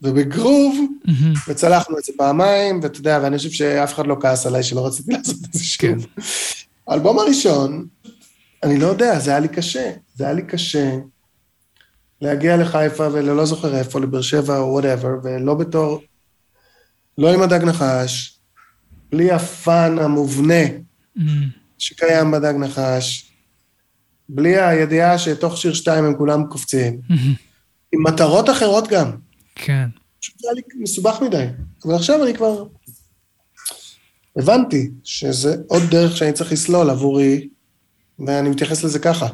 ובגרוב, 0.03 0.87
מהמם. 1.05 1.35
וצלחנו 1.49 1.99
את 1.99 2.05
זה 2.05 2.13
פעמיים, 2.17 2.81
ואתה 2.83 2.99
יודע, 2.99 3.21
ואני 3.23 3.37
חושב 3.37 3.51
שאף 3.51 3.95
אחד 3.95 4.07
לא 4.07 4.17
כעס 4.21 4.47
עליי 4.47 4.63
שלא 4.63 4.87
רציתי 4.87 5.13
לעשות 5.17 5.37
את 5.49 5.53
זה 5.53 5.65
שוב. 5.65 5.81
כן. 5.81 5.99
האלבום 6.89 7.19
הראשון, 7.19 7.87
אני 8.63 8.79
לא 8.79 8.87
יודע, 8.87 9.19
זה 9.19 9.31
היה 9.31 9.41
לי 9.41 9.49
קשה. 9.49 9.91
זה 10.15 10.25
היה 10.25 10.33
לי 10.33 10.43
קשה 10.43 10.97
להגיע 12.21 12.57
לחיפה 12.57 13.09
ולא 13.13 13.47
זוכר 13.47 13.77
איפה, 13.77 14.01
לבאר 14.01 14.23
שבע 14.23 14.59
או 14.59 14.73
whatever, 14.73 15.11
ולא 15.23 15.55
בתור, 15.55 16.03
לא 17.19 17.35
עם 17.35 17.43
הדג 17.43 17.65
נחש, 17.65 18.39
בלי 19.11 19.31
ה 19.31 19.48
fun 19.48 19.99
המובנה 19.99 20.65
מהמם. 21.17 21.49
שקיים 21.79 22.31
בדג 22.31 22.55
נחש, 22.59 23.30
בלי 24.35 24.61
הידיעה 24.61 25.19
שתוך 25.19 25.57
שיר 25.59 25.75
שתיים 25.75 26.05
הם 26.05 26.15
כולם 26.15 26.47
קופצים. 26.47 27.01
עם 27.93 28.03
מטרות 28.07 28.51
אחרות 28.51 28.89
גם. 28.89 29.11
כן. 29.55 29.89
פשוט 30.21 30.35
היה 30.45 30.53
לי 30.53 30.63
מסובך 30.83 31.19
מדי. 31.27 31.47
אבל 31.85 31.95
עכשיו 31.95 32.25
אני 32.25 32.35
כבר 32.35 32.65
הבנתי 34.37 34.91
שזה 35.05 35.57
עוד 35.67 35.83
דרך 35.91 36.17
שאני 36.17 36.33
צריך 36.33 36.53
לסלול 36.53 36.91
עבורי, 36.91 37.49
ואני 38.27 38.49
מתייחס 38.49 38.85
לזה 38.85 38.99
ככה. 38.99 39.27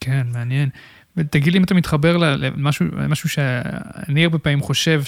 כן, 0.00 0.26
מעניין. 0.32 0.68
ותגיד 1.16 1.52
לי 1.52 1.58
אם 1.58 1.64
אתה 1.64 1.74
מתחבר 1.74 2.16
למשהו, 2.16 3.28
שאני 3.28 4.24
הרבה 4.24 4.38
פעמים 4.38 4.60
חושב 4.60 5.02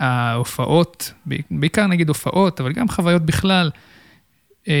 שההופעות, 0.00 1.12
בעיקר 1.50 1.86
נגיד 1.86 2.08
הופעות, 2.08 2.60
אבל 2.60 2.72
גם 2.72 2.88
חוויות 2.88 3.22
בכלל, 3.22 3.70
אמ, 4.68 4.72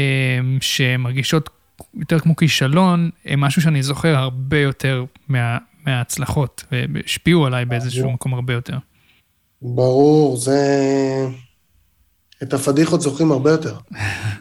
שמרגישות 0.60 1.50
יותר 1.94 2.18
כמו 2.18 2.36
כישלון, 2.36 3.10
הם 3.24 3.40
משהו 3.40 3.62
שאני 3.62 3.82
זוכר 3.82 4.16
הרבה 4.16 4.58
יותר 4.58 5.04
מה, 5.28 5.58
מההצלחות, 5.86 6.64
והשפיעו 6.72 7.46
עליי 7.46 7.64
באיזשהו 7.64 8.10
מקום 8.12 8.34
הרבה 8.34 8.52
יותר. 8.52 8.78
ברור, 9.62 10.36
זה... 10.36 10.58
את 12.42 12.54
הפדיחות 12.54 13.00
זוכרים 13.00 13.32
הרבה 13.32 13.50
יותר. 13.50 13.78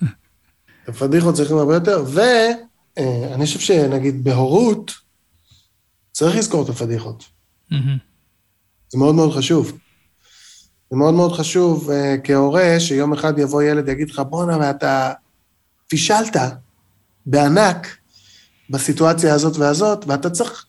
את 0.84 0.90
הפדיחות 0.90 1.36
זוכרים 1.36 1.58
הרבה 1.58 1.74
יותר, 1.74 2.04
ואני 2.08 3.46
חושב 3.46 3.60
שנגיד 3.60 4.24
בהורות, 4.24 4.92
צריך 6.12 6.36
לזכור 6.36 6.64
את 6.64 6.70
הפדיחות. 6.70 7.26
זה 8.90 8.98
מאוד 8.98 9.16
מאוד 9.16 9.34
חשוב. 9.34 9.78
זה 10.92 10.98
מאוד 10.98 11.14
מאוד 11.14 11.32
חשוב 11.32 11.90
uh, 11.90 11.94
כהורה, 12.24 12.80
שיום 12.80 13.14
אחד 13.14 13.40
יבוא 13.40 13.64
ילד 13.64 13.84
ויגיד 13.88 14.10
לך, 14.10 14.22
בואנה, 14.30 14.58
ואתה 14.58 15.14
פישלת 15.88 16.36
בענק 17.26 17.98
בסיטואציה 18.70 19.34
הזאת 19.34 19.58
והזאת, 19.58 20.06
ואתה 20.08 20.30
צריך 20.30 20.66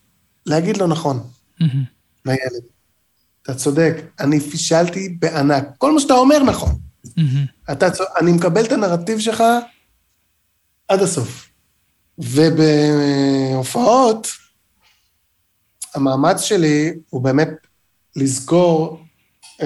להגיד 0.46 0.76
לו 0.76 0.86
נכון. 0.86 1.22
לילד. 2.26 2.62
אתה 3.42 3.54
צודק, 3.54 3.94
אני 4.20 4.40
פישלתי 4.40 5.08
בענק. 5.08 5.64
כל 5.78 5.92
מה 5.94 6.00
שאתה 6.00 6.14
אומר 6.14 6.42
נכון. 6.42 6.78
אתה, 7.72 7.90
צ- 7.90 8.00
אני 8.20 8.32
מקבל 8.32 8.64
את 8.64 8.72
הנרטיב 8.72 9.18
שלך 9.18 9.42
עד 10.88 11.02
הסוף. 11.02 11.48
ובהופעות, 12.18 14.28
המאמץ 15.94 16.40
שלי 16.40 16.92
הוא 17.10 17.22
באמת 17.22 17.48
לזכור 18.16 19.00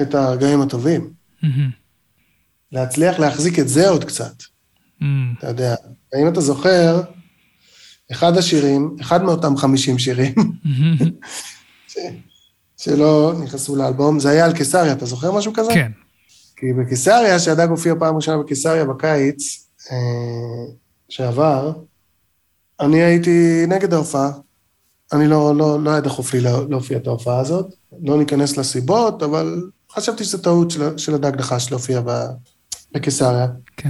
את 0.01 0.15
הרגעים 0.15 0.61
הטובים. 0.61 1.13
להצליח 2.71 3.19
להחזיק 3.19 3.59
את 3.59 3.67
זה 3.67 3.89
עוד 3.89 4.03
קצת. 4.03 4.33
אתה 5.37 5.47
יודע. 5.47 5.75
ואם 6.13 6.27
אתה 6.27 6.41
זוכר, 6.41 7.01
אחד 8.11 8.37
השירים, 8.37 8.95
אחד 9.01 9.23
מאותם 9.23 9.57
50 9.57 9.99
שירים. 9.99 10.33
ש- 11.87 11.97
שלא 12.77 13.33
נכנסו 13.43 13.75
לאלבום, 13.75 14.19
זה 14.19 14.29
היה 14.29 14.45
על 14.45 14.53
קיסריה, 14.53 14.93
אתה 14.93 15.05
זוכר 15.05 15.31
משהו 15.31 15.53
כזה? 15.53 15.71
כן. 15.73 15.91
כי 16.55 16.65
בקיסריה, 16.73 17.39
שהדג 17.39 17.67
הופיע 17.69 17.93
פעם 17.99 18.15
ראשונה 18.15 18.37
בקיסריה 18.43 18.85
בקיץ 18.85 19.67
אה, 19.91 19.97
שעבר, 21.09 21.71
אני 22.79 23.03
הייתי 23.03 23.63
נגד 23.67 23.93
ההופעה. 23.93 24.31
אני 25.13 25.27
לא, 25.27 25.55
לא, 25.55 25.83
לא 25.83 25.89
היה 25.91 26.01
דחוף 26.01 26.33
לי 26.33 26.39
לה- 26.41 26.59
להופיע 26.69 26.97
את 26.97 27.07
ההופעה 27.07 27.39
הזאת. 27.39 27.65
לא 28.03 28.17
ניכנס 28.17 28.57
לסיבות, 28.57 29.23
אבל 29.23 29.61
חשבתי 29.91 30.23
שזו 30.23 30.37
טעות 30.37 30.71
של, 30.71 30.97
של 30.97 31.13
הדג 31.13 31.35
נחש 31.39 31.71
להופיע 31.71 32.01
בקיסריה. 32.91 33.47
כן. 33.77 33.89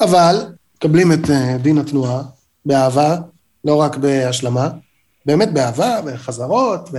אבל 0.00 0.52
מקבלים 0.78 1.12
את 1.12 1.30
אה, 1.30 1.58
דין 1.58 1.78
התנועה 1.78 2.22
באהבה, 2.66 3.16
לא 3.64 3.80
רק 3.80 3.96
בהשלמה, 3.96 4.68
באמת 5.26 5.52
באהבה, 5.52 6.02
בחזרות. 6.02 6.90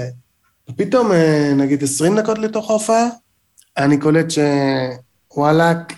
ופתאום, 0.70 1.12
אה, 1.12 1.54
נגיד 1.56 1.84
20 1.84 2.20
דקות 2.20 2.38
לתוך 2.40 2.70
ההופעה, 2.70 3.08
אני 3.78 3.98
קולט 3.98 4.26
שוואלאק, 5.34 5.94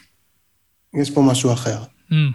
יש 0.93 1.09
פה 1.11 1.21
משהו 1.21 1.53
אחר. 1.53 1.83
מהמם. 2.09 2.31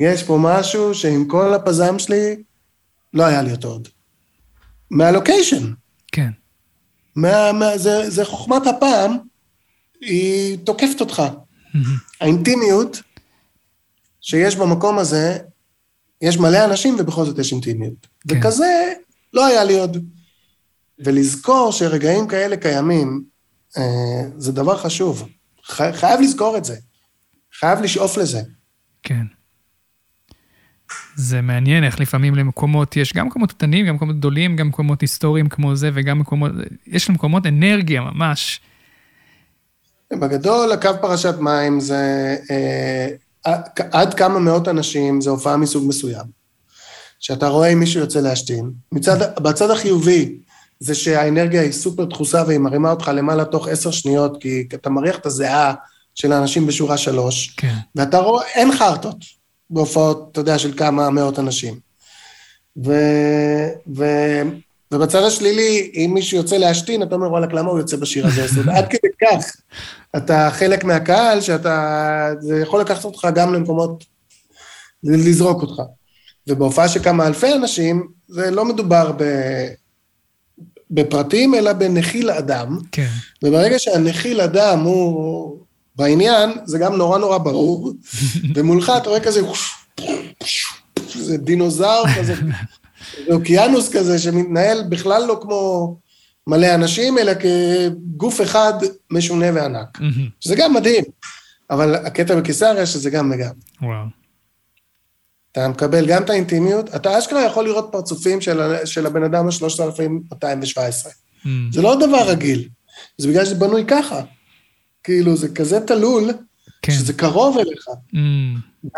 יש 0.00 0.22
פה 0.22 0.38
משהו 0.40 0.94
שעם 0.94 1.24
כל 1.24 1.54
הפזם 1.54 1.98
שלי, 1.98 2.42
לא 3.14 3.24
היה 3.26 3.42
לי 3.42 3.52
אותו 3.52 3.68
עוד. 3.68 3.88
מהלוקיישן. 4.90 5.72
כן. 6.12 6.30
מה, 7.16 7.52
מה, 7.52 7.78
זה, 7.78 8.10
זה 8.10 8.24
חוכמת 8.24 8.66
הפעם, 8.66 9.18
היא 10.00 10.58
תוקפת 10.64 11.00
אותך. 11.00 11.22
האינטימיות 12.20 13.02
שיש 14.20 14.56
במקום 14.56 14.98
הזה, 14.98 15.38
יש 16.22 16.38
מלא 16.38 16.64
אנשים 16.64 16.96
ובכל 16.98 17.24
זאת 17.24 17.38
יש 17.38 17.52
אינטימיות. 17.52 18.06
כן. 18.28 18.38
וכזה 18.38 18.92
לא 19.32 19.46
היה 19.46 19.64
לי 19.64 19.78
עוד. 19.78 20.06
ולזכור 20.98 21.72
שרגעים 21.72 22.26
כאלה 22.26 22.56
קיימים, 22.56 23.24
אה, 23.78 24.22
זה 24.36 24.52
דבר 24.52 24.76
חשוב. 24.76 25.28
חי, 25.64 25.90
חייב 25.92 26.20
לזכור 26.20 26.56
את 26.56 26.64
זה. 26.64 26.76
חייב 27.60 27.80
לשאוף 27.80 28.16
לזה. 28.16 28.40
כן. 29.02 29.24
זה 31.16 31.40
מעניין 31.40 31.84
איך 31.84 32.00
לפעמים 32.00 32.34
למקומות, 32.34 32.96
יש 32.96 33.12
גם 33.12 33.26
מקומות 33.26 33.52
קטנים, 33.52 33.86
גם 33.86 33.94
מקומות 33.94 34.16
גדולים, 34.16 34.56
גם 34.56 34.68
מקומות 34.68 35.00
היסטוריים 35.00 35.48
כמו 35.48 35.76
זה, 35.76 35.90
וגם 35.94 36.18
מקומות, 36.18 36.52
יש 36.86 37.10
למקומות 37.10 37.46
אנרגיה 37.46 38.00
ממש. 38.00 38.60
בגדול, 40.12 40.72
הקו 40.72 40.90
פרשת 41.00 41.34
מים 41.40 41.80
זה 41.80 42.36
אה, 42.50 43.08
עד 43.92 44.14
כמה 44.14 44.38
מאות 44.38 44.68
אנשים, 44.68 45.20
זה 45.20 45.30
הופעה 45.30 45.56
מסוג 45.56 45.88
מסוים. 45.88 46.40
שאתה 47.20 47.48
רואה 47.48 47.68
אם 47.68 47.80
מישהו 47.80 48.00
יוצא 48.00 48.20
להשתין. 48.20 48.70
מצד, 48.92 49.34
בצד 49.42 49.70
החיובי, 49.70 50.38
זה 50.80 50.94
שהאנרגיה 50.94 51.62
היא 51.62 51.72
סופר 51.72 52.04
דחוסה 52.04 52.44
והיא 52.46 52.58
מרימה 52.58 52.90
אותך 52.90 53.10
למעלה 53.14 53.44
תוך 53.44 53.68
עשר 53.68 53.90
שניות, 53.90 54.40
כי 54.40 54.68
אתה 54.74 54.90
מריח 54.90 55.16
את 55.16 55.26
הזיעה 55.26 55.74
של 56.14 56.32
האנשים 56.32 56.66
בשורה 56.66 56.96
שלוש, 56.96 57.54
כן. 57.56 57.74
ואתה 57.94 58.18
רואה, 58.18 58.44
אין 58.54 58.72
חרטות 58.72 59.16
בהופעות, 59.70 60.28
אתה 60.32 60.40
יודע, 60.40 60.58
של 60.58 60.76
כמה 60.76 61.10
מאות 61.10 61.38
אנשים. 61.38 61.80
ו, 62.84 62.92
ו, 63.96 64.04
ובצד 64.92 65.22
השלילי, 65.22 65.90
אם 65.94 66.10
מישהו 66.14 66.36
יוצא 66.36 66.56
להשתין, 66.56 67.02
אתה 67.02 67.14
אומר, 67.14 67.30
וואלכ, 67.30 67.52
למה 67.52 67.70
הוא 67.70 67.78
יוצא 67.78 67.96
בשיר 67.96 68.26
הזה? 68.26 68.60
אומרת, 68.60 68.76
עד 68.76 68.88
כדי 68.90 69.08
כך, 69.20 69.56
אתה 70.16 70.48
חלק 70.52 70.84
מהקהל, 70.84 71.40
שאתה, 71.40 72.28
זה 72.40 72.60
יכול 72.60 72.80
לקחת 72.80 73.04
אותך 73.04 73.28
גם 73.34 73.54
למקומות, 73.54 74.04
לזרוק 75.04 75.62
אותך. 75.62 75.82
ובהופעה 76.46 76.88
של 76.88 77.02
כמה 77.02 77.26
אלפי 77.26 77.52
אנשים, 77.52 78.08
זה 78.28 78.50
לא 78.50 78.64
מדובר 78.64 79.12
ב... 79.16 79.24
בפרטים, 80.90 81.54
אלא 81.54 81.72
בנחיל 81.72 82.30
אדם. 82.30 82.78
כן. 82.92 83.08
וברגע 83.42 83.78
שהנחיל 83.78 84.40
אדם 84.40 84.80
הוא 84.80 85.58
בעניין, 85.96 86.50
זה 86.64 86.78
גם 86.78 86.96
נורא 86.96 87.18
נורא 87.18 87.38
ברור, 87.38 87.92
ומולך 88.54 88.92
אתה 88.96 89.08
רואה 89.08 89.20
כזה, 89.20 89.40
זה 91.14 91.36
דינוזאור 91.36 92.04
כזה, 92.18 92.34
זה 93.26 93.34
אוקיינוס 93.34 93.88
כזה 93.88 94.18
שמתנהל 94.18 94.82
בכלל 94.88 95.26
לא 95.26 95.38
כמו 95.42 95.96
מלא 96.46 96.74
אנשים, 96.74 97.18
אלא 97.18 97.32
כגוף 97.34 98.40
אחד 98.40 98.72
משונה 99.10 99.46
וענק. 99.54 99.98
שזה 100.40 100.56
גם 100.56 100.74
מדהים, 100.74 101.04
אבל 101.70 101.94
הקטע 101.94 102.36
בקיסריה 102.36 102.86
שזה 102.86 103.10
גם 103.10 103.32
וגם. 103.34 103.52
וואו. 103.82 104.06
אתה 105.52 105.68
מקבל 105.68 106.06
גם 106.06 106.22
את 106.22 106.30
האינטימיות, 106.30 106.94
אתה 106.94 107.18
אשכרה 107.18 107.44
יכול 107.44 107.64
לראות 107.64 107.88
פרצופים 107.92 108.40
של, 108.40 108.60
של 108.84 109.06
הבן 109.06 109.22
אדם 109.22 109.46
ה-3217. 109.46 111.06
Mm. 111.44 111.48
זה 111.72 111.82
לא 111.82 111.96
דבר 112.06 112.28
רגיל, 112.28 112.68
זה 113.18 113.28
בגלל 113.28 113.44
שזה 113.44 113.54
בנוי 113.54 113.84
ככה. 113.88 114.20
כאילו, 115.04 115.36
זה 115.36 115.48
כזה 115.48 115.80
תלול, 115.80 116.30
כן. 116.82 116.92
שזה 116.92 117.12
קרוב 117.12 117.58
אליך. 117.58 117.86
Mm. 117.88 118.16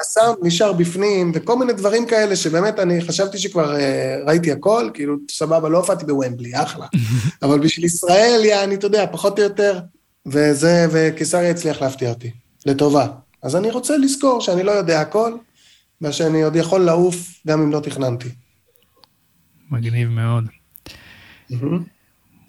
הסאונד 0.01 0.37
נשאר 0.43 0.73
בפנים, 0.73 1.33
וכל 1.35 1.59
מיני 1.59 1.73
דברים 1.73 2.07
כאלה 2.07 2.37
שבאמת 2.37 2.79
אני 2.79 3.01
חשבתי 3.01 3.39
שכבר 3.39 3.77
אה, 3.77 4.17
ראיתי 4.27 4.53
הכל, 4.53 4.91
כאילו, 4.95 5.17
סבבה, 5.31 5.69
לא 5.69 5.79
הופעתי 5.79 6.05
בוומבלי, 6.05 6.63
אחלה. 6.63 6.87
אבל 7.43 7.61
בשביל 7.61 7.85
ישראל, 7.87 8.41
יעני, 8.45 8.75
אתה 8.75 8.87
יודע, 8.87 9.07
פחות 9.13 9.39
או 9.39 9.45
יותר, 9.45 9.81
וזה, 10.27 10.87
וקיסריה 10.93 11.51
הצליח 11.51 11.83
להפתיע 11.83 12.09
אותי, 12.09 12.31
לטובה. 12.67 13.07
אז 13.43 13.57
אני 13.57 13.71
רוצה 13.71 13.97
לזכור 13.97 14.41
שאני 14.41 14.63
לא 14.63 14.71
יודע 14.71 15.01
הכל, 15.01 15.33
ושאני 16.03 16.43
עוד 16.43 16.57
יכול 16.57 16.81
לעוף 16.81 17.41
גם 17.47 17.63
אם 17.63 17.73
לא 17.73 17.81
תכננתי. 17.81 18.29
מגניב 19.71 20.09
מאוד. 20.09 20.45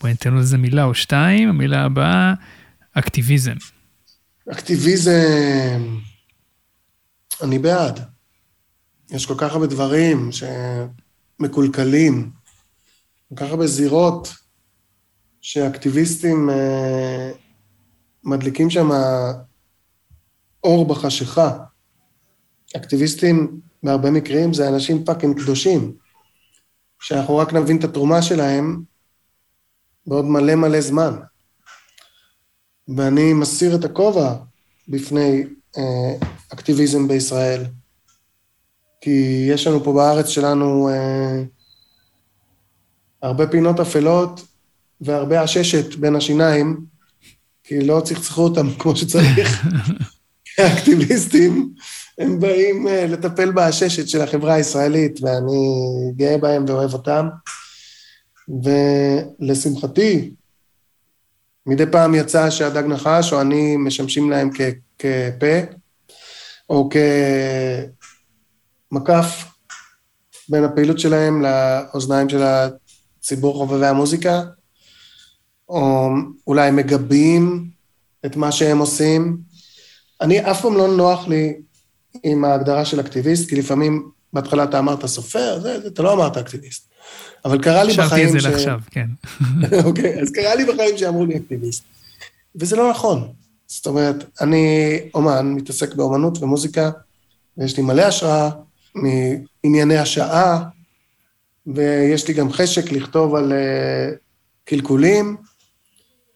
בואי 0.01 0.11
ניתן 0.11 0.33
לו 0.33 0.39
איזה 0.39 0.57
מילה 0.57 0.83
או 0.83 0.93
שתיים, 0.93 1.49
המילה 1.49 1.83
הבאה, 1.83 2.33
אקטיביזם. 2.93 3.55
אקטיביזם, 4.51 5.99
אני 7.43 7.59
בעד. 7.59 7.99
יש 9.09 9.25
כל 9.25 9.33
כך 9.37 9.53
הרבה 9.53 9.67
דברים 9.67 10.29
שמקולקלים, 10.31 12.31
כל 13.29 13.35
כך 13.35 13.51
הרבה 13.51 13.67
זירות 13.67 14.33
שאקטיביסטים 15.41 16.49
אה, 16.49 17.31
מדליקים 18.23 18.69
שם 18.69 18.89
אור 20.63 20.87
בחשיכה. 20.87 21.57
אקטיביסטים 22.75 23.59
בהרבה 23.83 24.11
מקרים 24.11 24.53
זה 24.53 24.69
אנשים 24.69 25.05
פאקינג 25.05 25.41
קדושים, 25.41 25.95
שאנחנו 26.99 27.37
רק 27.37 27.53
נבין 27.53 27.77
את 27.77 27.83
התרומה 27.83 28.21
שלהם 28.21 28.83
בעוד 30.07 30.25
מלא 30.25 30.55
מלא 30.55 30.81
זמן. 30.81 31.19
ואני 32.87 33.33
מסיר 33.33 33.75
את 33.75 33.85
הכובע 33.85 34.35
בפני 34.87 35.43
אה, 35.77 36.15
אקטיביזם 36.53 37.07
בישראל, 37.07 37.63
כי 39.01 39.45
יש 39.49 39.67
לנו 39.67 39.83
פה 39.83 39.93
בארץ 39.93 40.27
שלנו 40.27 40.89
אה, 40.89 41.43
הרבה 43.21 43.47
פינות 43.47 43.79
אפלות 43.79 44.45
והרבה 45.01 45.41
עששת 45.41 45.95
בין 45.95 46.15
השיניים, 46.15 46.85
כי 47.63 47.81
לא 47.81 48.01
צחצחו 48.05 48.41
אותם 48.41 48.73
כמו 48.79 48.95
שצריך. 48.95 49.67
האקטיביסטים, 50.57 51.73
הם 52.17 52.39
באים 52.39 52.87
אה, 52.87 53.07
לטפל 53.07 53.51
בעששת 53.51 54.07
של 54.07 54.21
החברה 54.21 54.53
הישראלית, 54.53 55.19
ואני 55.21 56.11
גאה 56.15 56.37
בהם 56.37 56.65
ואוהב 56.67 56.93
אותם. 56.93 57.27
ולשמחתי, 59.39 60.31
מדי 61.65 61.85
פעם 61.91 62.15
יצא 62.15 62.49
שהדג 62.49 62.83
נחש 62.83 63.33
או 63.33 63.41
אני 63.41 63.77
משמשים 63.77 64.29
להם 64.29 64.49
כ- 64.53 64.61
כפה, 64.99 65.59
או 66.69 66.89
כמקף 68.91 69.45
בין 70.49 70.63
הפעילות 70.63 70.99
שלהם 70.99 71.41
לאוזניים 71.41 72.29
של 72.29 72.41
הציבור 72.43 73.53
חובבי 73.53 73.85
המוזיקה, 73.85 74.43
או 75.69 76.09
אולי 76.47 76.71
מגבים 76.71 77.69
את 78.25 78.35
מה 78.35 78.51
שהם 78.51 78.77
עושים. 78.77 79.37
אני 80.21 80.51
אף 80.51 80.61
פעם 80.61 80.77
לא 80.77 80.87
נוח 80.97 81.27
לי 81.27 81.61
עם 82.23 82.45
ההגדרה 82.45 82.85
של 82.85 82.99
אקטיביסט, 82.99 83.49
כי 83.49 83.55
לפעמים 83.55 84.11
בהתחלה 84.33 84.63
אתה 84.63 84.79
אמרת 84.79 85.05
סופר, 85.05 85.59
זה, 85.59 85.81
זה, 85.81 85.87
אתה 85.87 86.01
לא 86.03 86.13
אמרת 86.13 86.37
אקטיביסט. 86.37 86.92
אבל 87.45 87.63
קרה 87.63 87.83
לי 87.83 87.93
בחיים 87.93 88.27
השארתי 88.27 88.37
את 88.37 88.41
זה 88.41 88.49
לעכשיו, 88.49 88.79
כן. 88.91 89.07
אוקיי, 89.85 90.21
אז 90.21 90.31
קרה 90.31 90.55
לי 90.55 90.65
בחיים 90.65 90.97
שאמרו 90.97 91.25
לי 91.25 91.37
אקטיביסט. 91.37 91.83
וזה 92.55 92.75
לא 92.75 92.89
נכון. 92.89 93.27
זאת 93.67 93.87
אומרת, 93.87 94.23
אני 94.41 94.99
אומן, 95.13 95.53
מתעסק 95.53 95.95
באומנות 95.95 96.43
ומוזיקה, 96.43 96.91
ויש 97.57 97.77
לי 97.77 97.83
מלא 97.83 98.01
השראה 98.01 98.49
מענייני 98.95 99.97
השעה, 99.97 100.63
ויש 101.67 102.27
לי 102.27 102.33
גם 102.33 102.51
חשק 102.51 102.91
לכתוב 102.91 103.35
על 103.35 103.51
uh, 103.51 104.15
קלקולים, 104.65 105.37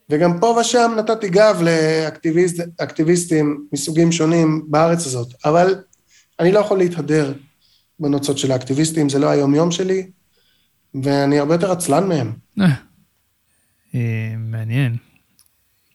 וגם 0.09 0.39
פה 0.39 0.57
ושם 0.61 0.91
נתתי 0.97 1.29
גב 1.29 1.61
לאקטיביסטים 2.79 3.65
מסוגים 3.73 4.11
שונים 4.11 4.65
בארץ 4.67 5.05
הזאת, 5.05 5.27
אבל 5.45 5.75
אני 6.39 6.51
לא 6.51 6.59
יכול 6.59 6.77
להתהדר 6.77 7.33
בנוצות 7.99 8.37
של 8.37 8.51
האקטיביסטים, 8.51 9.09
זה 9.09 9.19
לא 9.19 9.27
היום-יום 9.27 9.71
שלי, 9.71 10.07
ואני 11.03 11.39
הרבה 11.39 11.53
יותר 11.53 11.71
עצלן 11.71 12.07
מהם. 12.07 12.33
אה, 12.59 12.65
אה, 13.95 14.33
מעניין. 14.37 14.97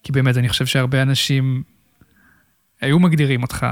כי 0.02 0.12
באמת, 0.12 0.36
אני 0.36 0.48
חושב 0.48 0.66
שהרבה 0.66 1.02
אנשים 1.02 1.62
היו 2.80 2.98
מגדירים 2.98 3.42
אותך, 3.42 3.66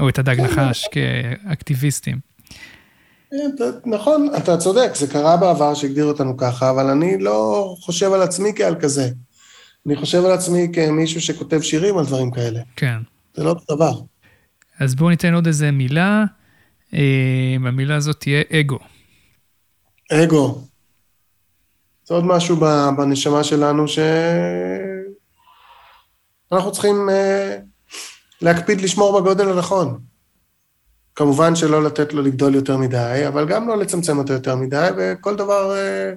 או 0.00 0.08
את 0.08 0.18
הדג 0.18 0.40
נחש, 0.40 0.88
כאקטיביסטים. 0.92 2.18
נכון, 3.86 4.28
אתה 4.36 4.56
צודק, 4.56 4.90
זה 4.94 5.06
קרה 5.06 5.36
בעבר 5.36 5.74
שהגדירו 5.74 6.08
אותנו 6.08 6.36
ככה, 6.36 6.70
אבל 6.70 6.90
אני 6.90 7.18
לא 7.18 7.74
חושב 7.80 8.12
על 8.12 8.22
עצמי 8.22 8.52
כעל 8.56 8.74
כזה. 8.80 9.10
אני 9.86 9.96
חושב 9.96 10.24
על 10.24 10.32
עצמי 10.32 10.68
כמישהו 10.72 11.20
שכותב 11.20 11.60
שירים 11.60 11.98
על 11.98 12.06
דברים 12.06 12.30
כאלה. 12.30 12.60
כן. 12.76 12.98
זה 13.34 13.44
לא 13.44 13.48
אותו 13.48 13.74
דבר. 13.74 14.00
אז 14.78 14.94
בואו 14.94 15.10
ניתן 15.10 15.34
עוד 15.34 15.46
איזה 15.46 15.70
מילה. 15.70 16.24
אה, 16.94 17.56
המילה 17.66 17.96
הזאת 17.96 18.20
תהיה 18.20 18.42
אגו. 18.60 18.78
אגו. 20.12 20.60
זה 22.04 22.14
עוד 22.14 22.24
משהו 22.24 22.56
בנשמה 22.96 23.44
שלנו 23.44 23.88
ש... 23.88 23.98
אנחנו 26.52 26.72
צריכים 26.72 27.08
uh, 27.08 27.62
להקפיד 28.42 28.80
לשמור 28.80 29.20
בגודל 29.20 29.48
הנכון. 29.48 29.98
כמובן 31.16 31.56
שלא 31.56 31.84
לתת 31.84 32.12
לו 32.12 32.22
לגדול 32.22 32.54
יותר 32.54 32.76
מדי, 32.76 33.24
אבל 33.28 33.46
גם 33.46 33.68
לא 33.68 33.76
לצמצם 33.76 34.18
אותו 34.18 34.32
יותר 34.32 34.56
מדי, 34.56 34.88
וכל 34.96 35.36
דבר, 35.36 35.76
אה, 35.76 36.12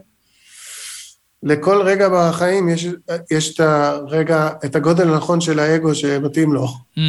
לכל 1.43 1.82
רגע 1.82 2.10
בחיים 2.10 2.69
יש, 2.69 2.88
יש 3.32 3.54
את 3.54 3.60
הרגע, 3.60 4.49
את 4.65 4.75
הגודל 4.75 5.13
הנכון 5.13 5.41
של 5.41 5.60
האגו 5.60 5.95
שמתאים 5.95 6.54
לו. 6.54 6.67
Mm, 6.97 6.99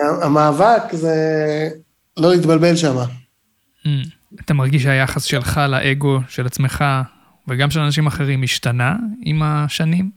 המאבק 0.00 0.82
זה 0.92 1.14
לא 2.16 2.30
להתבלבל 2.30 2.76
שם. 2.76 2.96
mm. 2.96 3.88
אתה 4.40 4.54
מרגיש 4.54 4.82
שהיחס 4.82 5.24
שלך 5.24 5.60
לאגו 5.68 6.18
של 6.28 6.46
עצמך 6.46 6.84
וגם 7.48 7.70
של 7.70 7.80
אנשים 7.80 8.06
אחרים 8.06 8.42
השתנה 8.42 8.96
עם 9.20 9.42
השנים? 9.42 10.10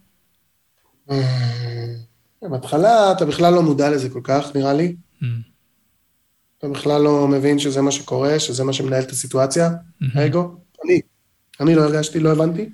בהתחלה 2.42 3.12
אתה 3.12 3.26
בכלל 3.26 3.54
לא 3.54 3.64
מודע 3.64 3.90
לזה 3.90 4.10
כל 4.10 4.22
כך, 4.24 4.56
נראה 4.56 4.74
לי. 4.74 4.96
Mm, 5.22 5.26
אתה 6.58 6.68
בכלל 6.68 7.02
לא 7.02 7.28
מבין 7.28 7.60
שזה 7.60 7.82
מה 7.82 7.92
שקורה, 7.92 8.40
שזה 8.40 8.64
מה 8.64 8.74
שמנהל 8.74 9.04
את 9.04 9.12
הסיטואציה, 9.12 9.70
האגו. 10.14 10.56
אני, 10.86 11.02
אני 11.60 11.76
לא 11.76 11.84
הרגשתי, 11.84 12.20
לא 12.20 12.32
הבנתי. 12.32 12.70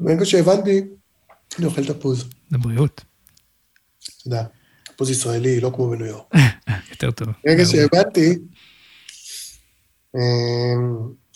ברגע 0.00 0.24
שהבנתי, 0.24 0.84
אני 1.58 1.66
אוכל 1.66 1.84
תפוז. 1.84 2.28
לבריאות. 2.52 3.04
יודע, 4.26 4.42
תפוז 4.84 5.10
ישראלי, 5.10 5.60
לא 5.60 5.72
כמו 5.74 5.90
בניו 5.90 6.06
יורק. 6.06 6.34
יותר 6.90 7.10
טוב. 7.10 7.28
ברגע 7.46 7.64
שהבנתי, 7.64 8.38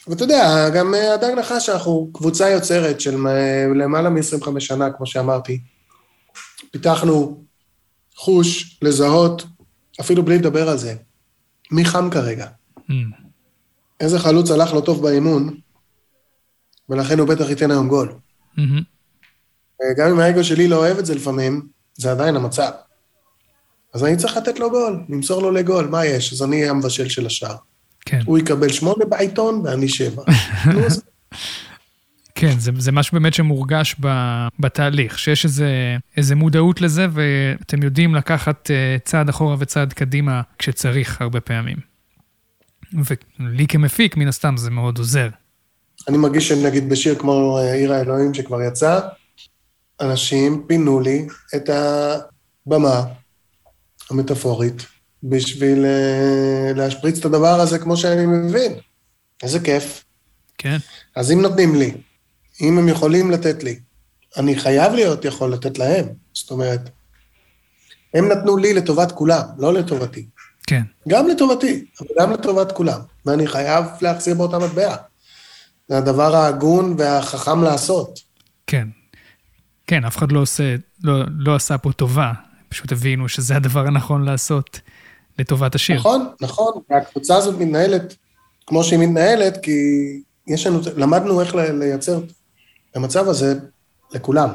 ואתה 0.09 0.25
יודע, 0.25 0.69
גם 0.75 0.95
אה, 0.95 1.15
הדג 1.15 1.33
נחש, 1.39 1.69
אנחנו 1.69 2.11
קבוצה 2.15 2.51
יוצרת 2.51 3.01
של 3.01 3.27
אה, 3.27 3.67
למעלה 3.75 4.11
מ-25 4.11 4.61
שנה, 4.61 4.91
כמו 4.91 5.07
שאמרתי. 5.07 5.61
פיתחנו 6.71 7.45
חוש 8.17 8.79
לזהות, 8.83 9.45
אפילו 10.01 10.25
בלי 10.25 10.39
לדבר 10.39 10.69
על 10.69 10.79
זה, 10.79 10.95
מי 11.71 11.85
חם 11.85 12.11
כרגע. 12.11 12.47
Mm, 12.79 12.93
איזה 14.01 14.19
חלוץ 14.19 14.51
הלך 14.51 14.75
לא 14.75 14.81
טוב 14.81 15.03
באימון, 15.03 15.57
ולכן 16.89 17.19
הוא 17.19 17.29
בטח 17.29 17.51
ייתן 17.51 17.71
היום 17.71 17.89
גול. 17.89 18.15
מהמם. 18.57 18.83
גם 19.97 20.11
אם 20.11 20.19
האגו 20.21 20.45
שלי 20.45 20.69
לא 20.69 20.77
אוהב 20.77 20.99
את 20.99 21.07
זה 21.07 21.15
לפעמים, 21.15 21.69
זה 21.95 22.11
עדיין 22.11 22.37
המצב. 22.37 22.71
אז 23.95 24.05
אני 24.05 24.17
צריך 24.17 24.37
לתת 24.37 24.59
לו 24.59 24.71
גול, 24.71 25.05
למסור 25.09 25.43
לו 25.43 25.51
לגול, 25.51 25.87
מה 25.87 26.07
יש? 26.07 26.33
אז 26.33 26.43
אני 26.43 26.69
המבשל 26.69 27.09
של 27.09 27.27
השער. 27.27 27.57
כן. 28.05 28.21
הוא 28.25 28.39
יקבל 28.39 28.69
שמונה 28.69 29.05
בעיתון 29.05 29.61
ואני 29.65 29.89
שבע. 29.89 30.23
כן, 32.35 32.59
זה, 32.59 32.71
זה 32.79 32.93
משהו 32.93 33.15
באמת 33.15 33.35
שמורגש 33.35 33.97
ב, 34.01 34.09
בתהליך, 34.59 35.19
שיש 35.19 35.45
איזה, 35.45 35.97
איזה 36.17 36.35
מודעות 36.35 36.81
לזה, 36.81 37.07
ואתם 37.13 37.83
יודעים 37.83 38.15
לקחת 38.15 38.71
אה, 38.71 38.97
צעד 39.05 39.29
אחורה 39.29 39.57
וצעד 39.59 39.93
קדימה 39.93 40.41
כשצריך 40.59 41.21
הרבה 41.21 41.41
פעמים. 41.41 41.77
ולי 43.41 43.67
כמפיק, 43.67 44.17
מן 44.17 44.29
הסתם, 44.29 44.57
זה 44.57 44.71
מאוד 44.71 44.99
עוזר. 44.99 45.29
אני 46.09 46.17
מרגיש 46.17 46.49
שנגיד 46.49 46.89
בשיר 46.89 47.15
כמו 47.15 47.59
אה, 47.59 47.75
עיר 47.75 47.93
האלוהים 47.93 48.35
שכבר 48.35 48.63
יצא, 48.63 49.01
אנשים 50.01 50.65
פינו 50.67 51.01
לי 51.01 51.27
את 51.57 51.71
הבמה 52.67 53.03
המטאפורית 54.11 54.87
בשביל 55.23 55.85
אה, 55.85 56.73
להשפריץ 56.75 57.19
את 57.19 57.25
הדבר 57.25 57.61
הזה 57.61 57.79
כמו 57.79 57.97
שאני 57.97 58.27
מבין. 58.27 58.73
איזה 59.43 59.61
כיף. 59.61 60.05
כן, 60.59 60.77
אז 61.17 61.33
אם 61.33 61.41
נותנים 61.41 61.75
לי, 61.75 61.95
אם 62.61 62.79
הם 62.79 62.89
יכולים 62.89 63.31
לתת 63.31 63.63
לי, 63.63 63.79
אני 64.37 64.59
חייב 64.59 64.93
להיות 64.93 65.25
יכול 65.25 65.53
לתת 65.53 65.79
להם. 65.79 66.07
זאת 66.33 66.51
אומרת, 66.51 66.91
הם 68.15 68.29
נתנו 68.29 68.57
לי 68.57 68.75
לטובת 68.75 69.13
כולם, 69.13 69.43
לא 69.59 69.75
לטובתי. 69.75 70.27
כן, 70.67 70.83
גם 71.09 71.29
לטובתי, 71.29 71.85
אבל 72.01 72.09
גם 72.21 72.33
לטובת 72.33 72.73
כולם. 72.73 73.01
ואני 73.27 73.47
חייב 73.47 73.85
להחזיר 74.01 74.35
באותה 74.35 74.59
מטבע. 74.59 74.97
זה 75.89 75.99
הדבר 75.99 76.37
ההגון 76.37 76.95
והחכם 76.99 77.63
לעשות. 77.63 78.21
כן. 78.67 78.89
כן, 79.87 80.05
אף 80.05 80.17
אחד 80.17 80.33
לא 80.33 80.41
עושה, 80.41 80.77
לא, 81.03 81.25
לא 81.39 81.55
עשה 81.55 81.79
פה 81.79 81.93
טובה, 81.93 82.33
פשוט 82.69 82.93
הבינו 82.93 83.29
שזה 83.29 83.57
הדבר 83.57 83.87
הנכון 83.87 84.25
לעשות 84.25 84.81
לטובת 85.39 85.75
השיר. 85.75 85.97
נכון, 85.97 86.27
נכון, 86.41 86.73
והקבוצה 86.91 87.37
הזאת 87.37 87.61
מתנהלת 87.61 88.17
כמו 88.67 88.85
שהיא 88.85 88.99
מתנהלת, 88.99 89.59
כי 89.63 89.73
יש 90.47 90.67
לנו, 90.67 90.81
למדנו 90.97 91.41
איך 91.41 91.55
לייצר 91.55 92.19
את 92.91 92.97
המצב 92.97 93.29
הזה 93.29 93.55
לכולם. 94.15 94.49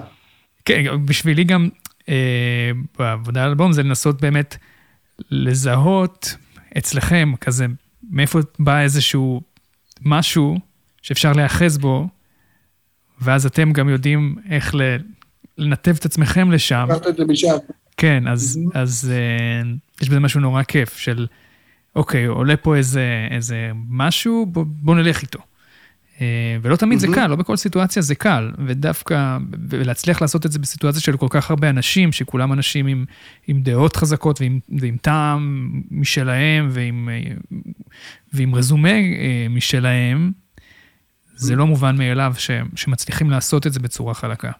כן, 0.66 1.06
בשבילי 1.06 1.44
גם 1.44 1.70
אה, 2.10 2.72
בעבודה 3.00 3.44
על 3.44 3.50
אלבום 3.50 3.72
זה 3.72 3.84
לנסות 3.84 4.22
באמת 4.22 4.56
לזהות 5.32 6.36
אצלכם 6.78 7.34
כזה, 7.42 7.66
מאיפה 8.10 8.40
בא 8.60 8.82
איזשהו 8.82 9.42
משהו 10.02 10.58
שאפשר 11.02 11.34
להיאחז 11.34 11.78
בו, 11.78 12.08
ואז 13.22 13.46
אתם 13.46 13.74
גם 13.74 13.90
יודעים 13.90 14.36
איך 14.50 14.76
לנתב 15.58 15.96
את 16.00 16.06
עצמכם 16.06 16.52
לשם. 16.52 16.88
לקחת 16.90 17.08
את 17.08 17.18
זה 17.18 17.26
משם. 17.26 17.58
כן, 17.98 18.28
אז, 18.28 18.60
אז 18.74 19.12
אה, 19.14 19.70
יש 20.02 20.10
בזה 20.10 20.20
משהו 20.20 20.40
נורא 20.40 20.64
כיף 20.64 20.98
של, 20.98 21.28
אוקיי, 21.96 22.26
עולה 22.26 22.58
פה 22.58 22.76
איזה, 22.76 23.28
איזה 23.32 23.72
משהו, 23.90 24.46
בוא, 24.46 24.66
בוא 24.68 24.96
נלך 24.96 25.22
איתו. 25.22 25.40
אה, 26.22 26.58
ולא 26.62 26.76
תמיד 26.76 27.00
זה 27.00 27.08
מהמם. 27.08 27.22
קל, 27.22 27.28
לא 27.28 27.36
בכל 27.36 27.56
סיטואציה 27.56 28.02
זה 28.02 28.16
קל, 28.16 28.52
ודווקא, 28.66 29.38
ולהצליח 29.70 30.22
לעשות 30.22 30.46
את 30.46 30.52
זה 30.52 30.60
בסיטואציה 30.60 31.02
של 31.02 31.18
כל 31.18 31.28
כך 31.30 31.50
הרבה 31.50 31.70
אנשים, 31.70 32.12
שכולם 32.12 32.54
אנשים 32.54 32.88
עם, 32.88 33.06
עם 33.48 33.62
דעות 33.62 33.96
חזקות 33.96 34.42
ועם, 34.42 34.60
ועם 34.80 34.98
טעם 34.98 35.72
משלהם 35.92 36.70
ועם, 36.72 37.10
אה, 37.12 37.34
ועם 38.34 38.56
רזומה 38.56 38.90
אה, 38.90 39.48
משלהם, 39.50 40.32
זה 41.36 41.56
לא 41.56 41.68
מובן 41.68 41.98
מאליו 41.98 42.34
ש, 42.38 42.52
שמצליחים 42.76 43.30
לעשות 43.30 43.68
את 43.68 43.74
זה 43.74 43.80
בצורה 43.80 44.14
חלקה. 44.14 44.52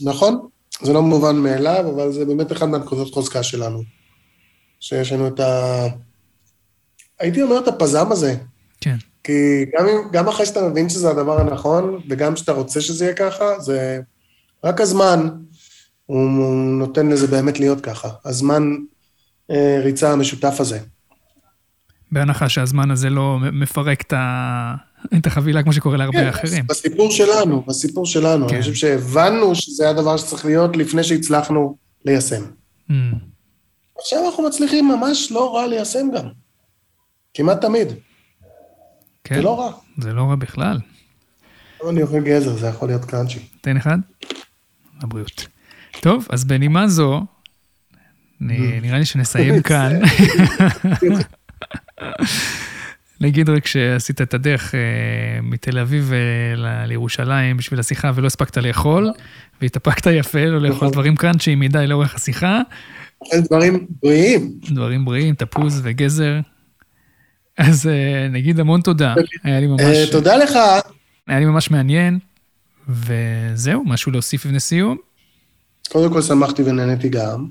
נכון, 0.00 0.48
זה 0.82 0.92
לא 0.92 1.02
מובן 1.02 1.36
מאליו, 1.36 1.90
אבל 1.94 2.12
זה 2.12 2.24
באמת 2.24 2.52
אחד 2.52 2.66
מהנקודות 2.66 3.14
חוזקה 3.14 3.42
שלנו. 3.42 3.82
שיש 4.80 5.12
לנו 5.12 5.28
את 5.28 5.40
ה... 5.40 5.86
הייתי 7.20 7.42
אומר 7.42 7.58
את 7.58 7.68
הפזם 7.68 8.12
הזה, 8.12 8.36
כן, 8.80 8.96
כי 9.24 9.64
גם, 9.78 9.86
אם, 9.88 10.10
גם 10.12 10.28
אחרי 10.28 10.46
שאתה 10.46 10.68
מבין 10.68 10.88
שזה 10.88 11.10
הדבר 11.10 11.40
הנכון, 11.40 12.02
וגם 12.08 12.36
שאתה 12.36 12.52
רוצה 12.52 12.80
שזה 12.80 13.04
יהיה 13.04 13.14
ככה, 13.14 13.60
זה 13.60 14.00
רק 14.64 14.80
הזמן, 14.80 15.28
הוא, 16.06 16.30
נותן 16.78 17.08
לזה 17.08 17.26
באמת 17.26 17.60
להיות 17.60 17.80
ככה. 17.80 18.08
הזמן 18.24 18.62
אה, 19.50 19.80
ריצה 19.84 20.12
המשותף 20.12 20.56
הזה. 20.58 20.78
בהנחה 22.12 22.48
שהזמן 22.48 22.90
הזה 22.90 23.10
לא 23.10 23.38
מפרק 23.52 24.00
את, 24.00 24.12
ה... 24.12 24.74
את 25.18 25.26
החבילה 25.26 25.62
כמו 25.62 25.72
שקורה 25.72 25.96
להרבה 25.96 26.18
כן, 26.18 26.28
אחרים. 26.28 26.66
בסיפור 26.66 27.10
שלנו, 27.10 27.64
בסיפור 27.68 28.06
שלנו. 28.06 28.48
כן. 28.48 28.54
אני 28.54 28.62
חושב 28.62 28.74
שהבנו 28.74 29.54
שזה 29.54 29.90
הדבר 29.90 30.16
שצריך 30.16 30.44
להיות 30.44 30.76
לפני 30.76 31.04
שהצלחנו 31.04 31.76
ליישם. 32.04 32.42
Mm, 32.90 32.92
עכשיו 33.98 34.26
אנחנו 34.26 34.46
מצליחים 34.48 34.88
ממש 34.88 35.32
לא 35.32 35.56
רע 35.56 35.66
ליישם 35.66 36.06
גם. 36.16 36.26
כמעט 37.34 37.60
תמיד. 37.60 37.88
כן, 39.24 39.34
זה 39.34 39.42
לא 39.42 39.60
רע. 39.60 39.72
זה 39.98 40.12
לא 40.12 40.22
רע 40.22 40.34
בכלל. 40.34 40.78
אבל 41.82 41.90
אני 41.90 42.02
אוכל 42.02 42.20
גזר, 42.20 42.56
זה 42.56 42.66
יכול 42.66 42.88
להיות 42.88 43.04
קראנצ'י. 43.04 43.38
תן 43.60 43.76
אחד. 43.76 43.98
הבריאות. 45.02 45.46
טוב, 46.00 46.26
אז 46.30 46.44
בנימה 46.44 46.88
זו, 46.88 47.20
נ- 48.40 48.80
נראה 48.82 48.98
לי 48.98 49.04
שנסיים 49.04 49.62
כאן. 49.68 50.00
נגיד 53.22 53.50
רק 53.50 53.66
שעשית 53.66 54.22
את 54.22 54.34
הדרך 54.34 54.74
אה, 54.74 54.80
מתל 55.42 55.78
אביב 55.78 56.12
אה, 56.12 56.86
לירושלים 56.86 57.56
בשביל 57.56 57.80
השיחה 57.80 58.10
ולא 58.14 58.26
הספקת 58.26 58.56
לאכול, 58.56 59.10
והתאפקת 59.60 60.06
יפה, 60.06 60.44
לא 60.44 60.60
לאכול 60.60 60.76
נכון. 60.76 60.90
דברים 60.90 61.16
קראנצ'יים 61.16 61.60
מדי 61.60 61.86
לאורך 61.86 62.14
השיחה, 62.14 62.60
אוכל 63.20 63.40
דברים 63.40 63.86
בריאים. 64.02 64.52
דברים 64.70 65.04
בריאים, 65.04 65.34
תפוז 65.34 65.80
וגזר. 65.82 66.40
אז 67.58 67.86
אה, 67.86 68.28
נגיד 68.30 68.60
המון 68.60 68.80
תודה, 68.80 69.14
היה 69.44 69.60
לי 69.60 69.66
ממש, 69.66 70.10
תודה 70.12 70.36
לך. 70.36 70.58
היה 71.26 71.38
לי 71.38 71.44
ממש 71.44 71.70
מעניין, 71.70 72.18
וזהו, 72.88 73.84
משהו 73.84 74.12
להוסיף 74.12 74.44
לפני 74.44 74.60
סיום. 74.60 74.96
קודם 75.88 76.12
כל 76.12 76.22
שמחתי 76.22 76.62
ונהניתי 76.62 77.08
גם. 77.08 77.46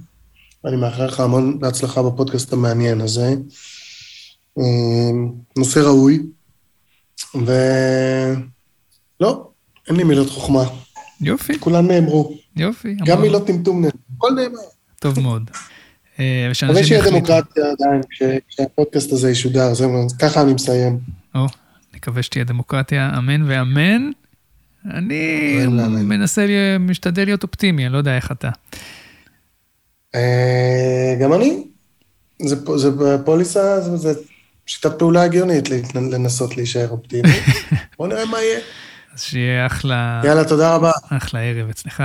אני 0.66 0.76
מאחל 0.76 1.06
לך 1.06 1.20
המון 1.20 1.60
בהצלחה 1.60 2.04
בפודקאסט 2.04 2.54
המעניין 2.54 3.02
הזה. 3.02 3.34
אה, 4.60 4.64
נושא 5.58 5.80
ראוי. 5.80 6.20
ולא, 7.36 7.48
אין 9.88 9.96
לי 9.96 10.04
מילות 10.04 10.30
חוכמה. 10.30 10.64
יופי, 11.22 11.60
כולן 11.60 11.88
נאמרו. 11.88 12.38
יופי. 12.56 12.94
גם 12.96 13.06
המון- 13.08 13.22
מילות 13.22 13.48
טמטום 13.48 13.76
נאמרו. 13.82 13.98
הכל 14.18 14.30
נאמר. 14.36 14.60
טוב 15.00 15.20
מאוד. 15.20 15.50
מקווה 16.20 16.48
ושאנשים 16.52 16.84
שיהיה 16.84 17.00
יחליטו. 17.00 17.18
דמוקרטיה 17.18 17.64
עדיין 17.72 18.02
כש- 18.10 18.22
כשהפודקאסט 18.50 19.12
הזה 19.12 19.32
ישודר. 19.32 19.74
זהו, 19.74 19.92
ככה 20.20 20.42
אני 20.42 20.54
מסיים. 20.54 21.00
או, 21.36 21.46
נקווה 21.94 22.24
שתהיה 22.24 22.46
דמוקרטיה, 22.46 23.12
אמן 23.18 23.44
ואמן. 23.50 24.12
אני 24.94 25.54
ואמן. 25.68 26.06
מנסה, 26.06 26.46
משתדל 26.80 27.26
להיות 27.26 27.44
אופטימי, 27.44 27.86
אני 27.86 27.94
לא 27.94 27.98
יודע 27.98 28.16
איך 28.16 28.32
אתה. 28.32 28.50
אה, 30.16 31.16
גם 31.22 31.34
אני. 31.34 31.64
זה 32.42 32.56
זה 32.78 32.90
פוליסה, 33.26 33.82
זה- 33.82 33.98
זה 33.98 34.14
שיטת 34.72 35.00
פעולה 35.00 35.24
הגיונית 35.24 35.70
לנסות 35.96 36.58
להישאר 36.58 36.90
אופטימי. 36.90 37.30
בוא 37.98 38.08
נראה 38.08 38.26
מה 38.26 38.38
יהיה. 38.42 38.60
אז 39.14 39.22
שיהיה 39.22 39.66
אחלה... 39.66 40.22
יאללה, 40.26 40.44
תודה 40.44 40.76
רבה. 40.76 40.92
אחלה 41.10 41.40
ערב 41.40 41.70
אצלך. 41.70 42.04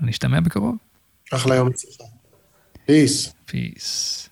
נשתמע 0.00 0.40
בקרוב. 0.40 0.76
אחלה 1.32 1.54
יום 1.54 1.68
אצלך. 1.68 2.06
פיס. 2.86 3.32
פיס. 3.46 4.28